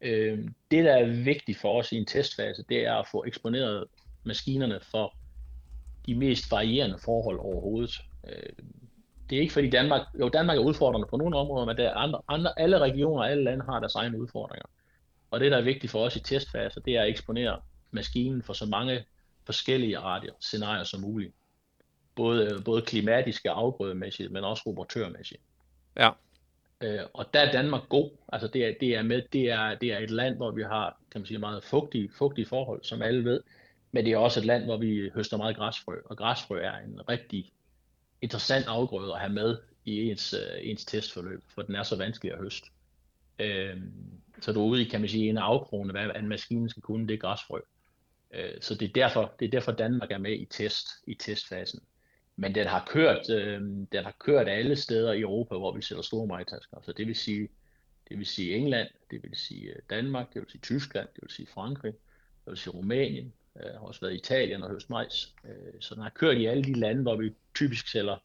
Øh, 0.01 0.49
det, 0.71 0.85
der 0.85 0.93
er 0.93 1.25
vigtigt 1.25 1.59
for 1.59 1.79
os 1.79 1.93
i 1.93 1.97
en 1.97 2.07
testfase, 2.07 2.65
det 2.69 2.87
er 2.87 2.95
at 2.95 3.09
få 3.11 3.25
eksponeret 3.27 3.85
maskinerne 4.25 4.81
for 4.91 5.15
de 6.07 6.15
mest 6.15 6.51
varierende 6.51 6.99
forhold 7.05 7.39
overhovedet. 7.39 8.01
Øh, 8.29 8.53
det 9.31 9.37
er 9.37 9.41
ikke 9.41 9.53
fordi 9.53 9.71
Danmark, 9.71 10.03
jo 10.21 10.29
Danmark 10.29 10.57
er 10.57 10.63
udfordrende 10.63 11.07
på 11.11 11.17
nogle 11.17 11.37
områder, 11.37 11.67
men 11.67 11.77
der 11.77 11.89
er 11.89 11.95
andre, 11.95 12.21
andre, 12.29 12.61
alle 12.61 12.79
regioner 12.79 13.23
og 13.23 13.31
alle 13.31 13.45
lande 13.45 13.65
har 13.65 13.81
deres 13.81 13.95
egne 13.95 14.21
udfordringer. 14.21 14.67
Og 15.31 15.41
det, 15.41 15.53
der 15.53 15.59
er 15.59 15.63
vigtigt 15.63 15.91
for 15.91 16.05
os 16.05 16.17
i 16.17 16.21
testfaser, 16.21 16.81
det 16.81 16.97
er 16.97 17.03
at 17.03 17.09
eksponere 17.09 17.61
maskinen 17.91 18.43
for 18.43 18.53
så 18.53 18.67
mange 18.67 19.05
forskellige 19.47 19.99
radier, 19.99 20.33
scenarier 20.41 20.85
som 20.85 21.01
muligt. 21.01 21.35
Både, 22.15 22.63
både 22.65 22.83
klimatiske 22.83 23.53
og 23.53 23.59
afgrødemæssigt, 23.59 24.33
men 24.33 24.45
også 24.45 24.63
operatørmæssigt. 24.67 25.41
Ja. 25.97 26.11
Øh, 26.81 27.01
og 27.15 27.35
der 27.35 27.41
er 27.41 27.53
Danmark 27.53 27.89
god. 27.89 28.11
Altså 28.29 28.49
det 28.49 28.67
er, 28.67 28.75
det 28.81 28.97
er, 28.97 29.03
med, 29.03 29.23
det 29.33 29.51
er, 29.51 29.75
det 29.75 29.93
er 29.93 29.99
et 29.99 30.11
land, 30.11 30.37
hvor 30.37 30.51
vi 30.51 30.63
har 30.63 31.01
kan 31.11 31.21
man 31.21 31.27
sige, 31.27 31.39
meget 31.39 31.65
fugtige, 31.65 32.11
fugtige 32.19 32.47
forhold, 32.47 32.85
som 32.85 33.03
alle 33.03 33.25
ved. 33.25 33.41
Men 33.93 34.05
det 34.05 34.13
er 34.13 34.17
også 34.17 34.41
et 34.41 34.47
land, 34.47 34.65
hvor 34.65 34.77
vi 34.77 35.11
høster 35.15 35.37
meget 35.37 35.57
græsfrø. 35.57 35.97
Og 36.05 36.17
græsfrø 36.17 36.61
er 36.61 36.79
en 36.79 37.09
rigtig 37.09 37.53
interessant 38.23 38.67
afgrøde 38.67 39.13
at 39.13 39.21
have 39.21 39.33
med 39.33 39.59
i 39.85 40.11
ens, 40.11 40.35
øh, 40.35 40.71
ens 40.71 40.85
testforløb, 40.85 41.43
for 41.49 41.63
den 41.63 41.75
er 41.75 41.83
så 41.83 41.97
vanskelig 41.97 42.33
at 42.33 42.39
høste. 42.39 42.71
Uh, 43.41 43.83
så 44.41 44.53
du 44.53 44.61
er 44.61 44.67
ude 44.67 44.83
i, 44.83 44.85
kan 44.85 45.01
man 45.01 45.09
sige, 45.09 45.29
en 45.29 45.39
afkrone, 45.39 45.93
hvad 45.93 46.11
en 46.17 46.29
maskine 46.29 46.71
skal 46.71 46.83
kunne, 46.83 47.09
det 47.09 47.15
er 47.15 47.19
græsfrø. 47.19 47.61
Øh, 48.35 48.61
så 48.61 48.75
det 48.75 48.89
er, 48.89 48.93
derfor, 48.93 49.35
det 49.41 49.47
er 49.47 49.51
derfor 49.51 49.73
Danmark 49.73 50.11
er 50.11 50.19
med 50.19 50.33
i 50.33 50.45
test, 50.45 50.89
i 51.07 51.15
testfasen. 51.15 51.81
Men 52.37 52.55
den 52.55 52.67
har 52.67 52.85
kørt, 52.91 53.31
uh, 53.31 53.67
den 53.93 54.05
har 54.05 54.15
kørt 54.19 54.49
alle 54.49 54.77
steder 54.77 55.13
i 55.13 55.21
Europa, 55.21 55.55
hvor 55.55 55.73
vi 55.73 55.83
sætter 55.83 56.03
store 56.03 56.27
majtasker. 56.27 56.77
Så 56.83 56.93
det 56.93 57.07
vil 57.07 57.17
sige, 57.17 57.49
det 58.09 58.19
vil 58.19 58.27
sige 58.27 58.57
England, 58.57 58.89
det 59.11 59.23
vil 59.23 59.37
sige 59.37 59.75
Danmark, 59.91 60.35
det 60.35 60.43
vil 60.43 60.51
sige 60.51 60.61
Tyskland, 60.61 61.09
det 61.15 61.23
vil 61.23 61.31
sige 61.31 61.47
Frankrig, 61.55 61.93
det 62.45 62.51
vil 62.51 62.57
sige 62.57 62.73
Rumænien, 62.73 63.33
øh, 63.57 63.73
har 63.73 63.81
også 63.81 64.01
været 64.01 64.13
i 64.13 64.17
Italien 64.17 64.63
og 64.63 64.71
høst 64.71 64.91
majs. 64.91 65.35
Øh, 65.45 65.81
så 65.81 65.95
den 65.95 66.03
har 66.03 66.11
kørt 66.11 66.37
i 66.37 66.47
alle 66.47 66.65
de 66.65 66.75
lande, 66.75 67.03
hvor 67.03 67.17
vi 67.17 67.33
typisk 67.55 67.89
sælger, 67.89 68.17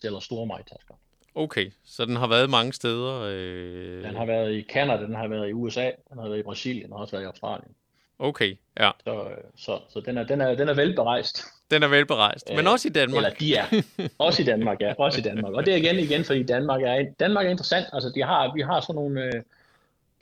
sælger 0.00 0.20
store 0.20 0.46
majtasker. 0.46 0.94
Okay, 1.34 1.70
så 1.84 2.04
den 2.04 2.16
har 2.16 2.26
været 2.26 2.50
mange 2.50 2.72
steder? 2.72 3.20
Øh... 3.20 4.04
Den 4.04 4.16
har 4.16 4.26
været 4.26 4.54
i 4.54 4.62
Canada, 4.62 5.02
den 5.02 5.14
har 5.14 5.28
været 5.28 5.48
i 5.48 5.52
USA, 5.52 5.90
den 6.10 6.18
har 6.18 6.28
været 6.28 6.38
i 6.38 6.42
Brasilien 6.42 6.92
og 6.92 6.98
også 6.98 7.12
været 7.16 7.24
i 7.24 7.26
Australien. 7.26 7.74
Okay, 8.18 8.56
ja. 8.78 8.90
Så, 9.04 9.28
så, 9.56 9.80
så 9.88 10.00
den, 10.00 10.18
er, 10.18 10.24
den, 10.24 10.40
er, 10.40 10.54
den 10.54 10.68
er 10.68 10.74
velberejst. 10.74 11.44
Den 11.70 11.82
er 11.82 11.88
velberejst, 11.88 12.48
men 12.48 12.66
øh, 12.66 12.72
også 12.72 12.88
i 12.88 12.90
Danmark. 12.90 13.16
Eller 13.16 13.30
de 13.30 13.56
er. 13.56 13.82
Også 14.18 14.42
i 14.42 14.44
Danmark, 14.44 14.80
ja. 14.80 14.94
Også 14.98 15.18
i 15.18 15.22
Danmark. 15.22 15.52
Og 15.52 15.66
det 15.66 15.74
er 15.74 15.76
igen, 15.76 15.98
igen 15.98 16.24
fordi 16.24 16.42
Danmark 16.42 16.82
er, 16.82 17.06
Danmark 17.20 17.46
er 17.46 17.50
interessant. 17.50 17.86
Altså, 17.92 18.12
de 18.14 18.22
har, 18.22 18.54
vi 18.54 18.60
har 18.60 18.80
sådan 18.80 18.94
nogle, 18.94 19.24
øh, 19.24 19.32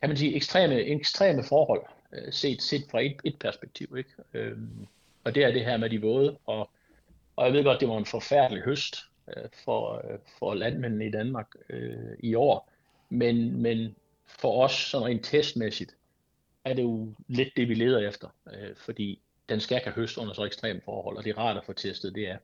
kan 0.00 0.08
man 0.08 0.16
sige, 0.16 0.36
ekstreme, 0.36 0.80
ekstreme 0.80 1.44
forhold 1.44 1.82
øh, 2.12 2.32
set, 2.32 2.62
set 2.62 2.84
fra 2.90 3.00
et, 3.00 3.16
et 3.24 3.38
perspektiv. 3.38 3.96
Ikke? 3.98 4.10
Øh, 4.34 4.56
og 5.24 5.34
det 5.34 5.44
er 5.44 5.52
det 5.52 5.64
her 5.64 5.76
med 5.76 5.90
de 5.90 6.00
våde, 6.00 6.36
og, 6.46 6.70
og 7.36 7.46
jeg 7.46 7.52
ved 7.52 7.64
godt, 7.64 7.80
det 7.80 7.88
var 7.88 7.98
en 7.98 8.06
forfærdelig 8.06 8.62
høst 8.62 8.96
for, 9.64 10.04
for 10.38 10.54
landmændene 10.54 11.06
i 11.06 11.10
Danmark 11.10 11.46
øh, 11.70 12.16
i 12.20 12.34
år, 12.34 12.68
men, 13.10 13.62
men 13.62 13.94
for 14.26 14.64
os 14.64 14.72
sådan 14.72 15.06
rent 15.06 15.24
testmæssigt, 15.24 15.94
er 16.64 16.74
det 16.74 16.82
jo 16.82 17.12
lidt 17.28 17.48
det, 17.56 17.68
vi 17.68 17.74
leder 17.74 18.08
efter, 18.08 18.28
øh, 18.52 18.76
fordi 18.76 19.21
den 19.48 19.60
skal 19.60 19.80
kan 19.82 19.92
høste 19.92 20.20
under 20.20 20.34
så 20.34 20.44
ekstreme 20.44 20.80
forhold, 20.84 21.16
og 21.16 21.24
det 21.24 21.30
er 21.30 21.38
rart 21.38 21.56
at 21.56 21.64
få 21.64 21.72
testet, 21.72 22.14
det 22.14 22.28
er. 22.28 22.38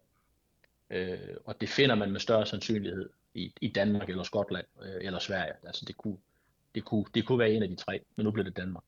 Øh, 0.90 1.18
og 1.44 1.60
det 1.60 1.68
finder 1.68 1.94
man 1.94 2.10
med 2.10 2.20
større 2.20 2.46
sandsynlighed 2.46 3.10
i, 3.34 3.52
i 3.60 3.68
Danmark 3.68 4.08
eller 4.08 4.22
Skotland 4.22 4.66
øh, 4.82 5.06
eller 5.06 5.18
Sverige. 5.18 5.52
Altså 5.62 5.84
det 5.84 5.96
kunne, 5.96 6.16
det, 6.74 6.84
kunne, 6.84 7.04
det 7.14 7.26
kunne 7.26 7.38
være 7.38 7.50
en 7.50 7.62
af 7.62 7.68
de 7.68 7.76
tre, 7.76 8.00
men 8.16 8.24
nu 8.24 8.30
bliver 8.30 8.44
det 8.44 8.56
Danmark. 8.56 8.84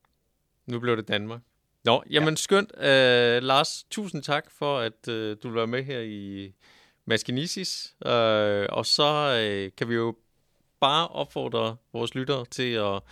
Nu 0.66 0.80
bliver 0.80 0.96
det 0.96 1.08
Danmark. 1.08 1.40
Nå, 1.84 2.02
jamen 2.10 2.28
ja. 2.28 2.36
skønt. 2.36 2.72
Uh, 2.76 3.46
Lars, 3.46 3.84
tusind 3.90 4.22
tak 4.22 4.50
for, 4.50 4.78
at 4.78 5.08
uh, 5.08 5.14
du 5.14 5.38
vil 5.42 5.54
være 5.54 5.66
med 5.66 5.82
her 5.82 6.00
i 6.00 6.52
Maskinisis. 7.04 7.94
Uh, 8.00 8.10
og 8.68 8.86
så 8.86 9.10
uh, 9.32 9.76
kan 9.76 9.88
vi 9.88 9.94
jo 9.94 10.16
bare 10.80 11.08
opfordre 11.08 11.76
vores 11.92 12.14
lyttere 12.14 12.44
til 12.44 12.72
at 12.72 13.02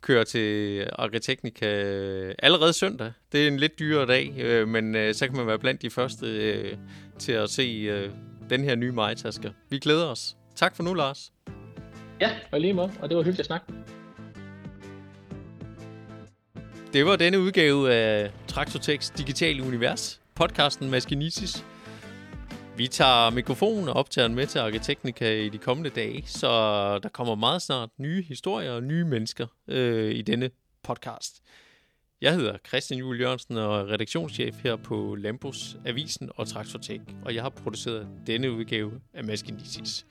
køre 0.00 0.24
til 0.24 0.86
Agritechnica 0.92 1.66
allerede 2.38 2.72
søndag. 2.72 3.12
Det 3.32 3.44
er 3.44 3.48
en 3.48 3.56
lidt 3.56 3.78
dyrere 3.78 4.06
dag, 4.06 4.62
uh, 4.62 4.68
men 4.68 4.94
uh, 4.94 5.00
så 5.12 5.26
kan 5.26 5.36
man 5.36 5.46
være 5.46 5.58
blandt 5.58 5.82
de 5.82 5.90
første 5.90 6.26
uh, 6.72 6.78
til 7.18 7.32
at 7.32 7.50
se 7.50 7.94
uh, 8.04 8.12
den 8.50 8.64
her 8.64 8.74
nye 8.74 8.92
majtasker. 8.92 9.50
Vi 9.70 9.78
glæder 9.78 10.06
os. 10.06 10.36
Tak 10.56 10.76
for 10.76 10.82
nu, 10.82 10.94
Lars. 10.94 11.32
Ja, 12.20 12.30
og 12.52 12.60
lige 12.60 12.72
måde, 12.72 12.92
og 13.00 13.08
det 13.08 13.16
var 13.16 13.22
hyggeligt 13.22 13.40
at 13.40 13.46
snakke. 13.46 13.66
Det 16.92 17.06
var 17.06 17.16
denne 17.16 17.40
udgave 17.40 17.92
af 17.92 18.30
Traktortex 18.46 19.10
Digitale 19.18 19.62
Univers, 19.62 20.20
podcasten 20.34 20.90
Maskinitis. 20.90 21.64
Vi 22.78 22.86
tager 22.86 23.30
mikrofonen 23.30 23.88
og 23.88 23.94
optager 23.94 24.28
den 24.28 24.34
med 24.36 24.46
til 24.46 24.58
Arkiteknika 24.58 25.40
i 25.40 25.48
de 25.48 25.58
kommende 25.58 25.90
dage, 25.90 26.22
så 26.26 26.48
der 27.02 27.08
kommer 27.08 27.34
meget 27.34 27.62
snart 27.62 27.90
nye 27.98 28.22
historier 28.22 28.72
og 28.72 28.82
nye 28.82 29.04
mennesker 29.04 29.46
øh, 29.68 30.14
i 30.14 30.22
denne 30.22 30.50
podcast. 30.82 31.42
Jeg 32.20 32.34
hedder 32.34 32.58
Christian 32.68 32.98
Juhl 32.98 33.20
Jørgensen 33.20 33.56
og 33.56 33.80
er 33.80 33.92
redaktionschef 33.92 34.62
her 34.62 34.76
på 34.76 35.14
Lambos 35.14 35.76
Avisen 35.86 36.30
og 36.36 36.48
Traktortek, 36.48 37.00
og 37.24 37.34
jeg 37.34 37.42
har 37.42 37.50
produceret 37.50 38.08
denne 38.26 38.52
udgave 38.52 38.92
af 39.14 39.24
Maskinitis. 39.24 40.06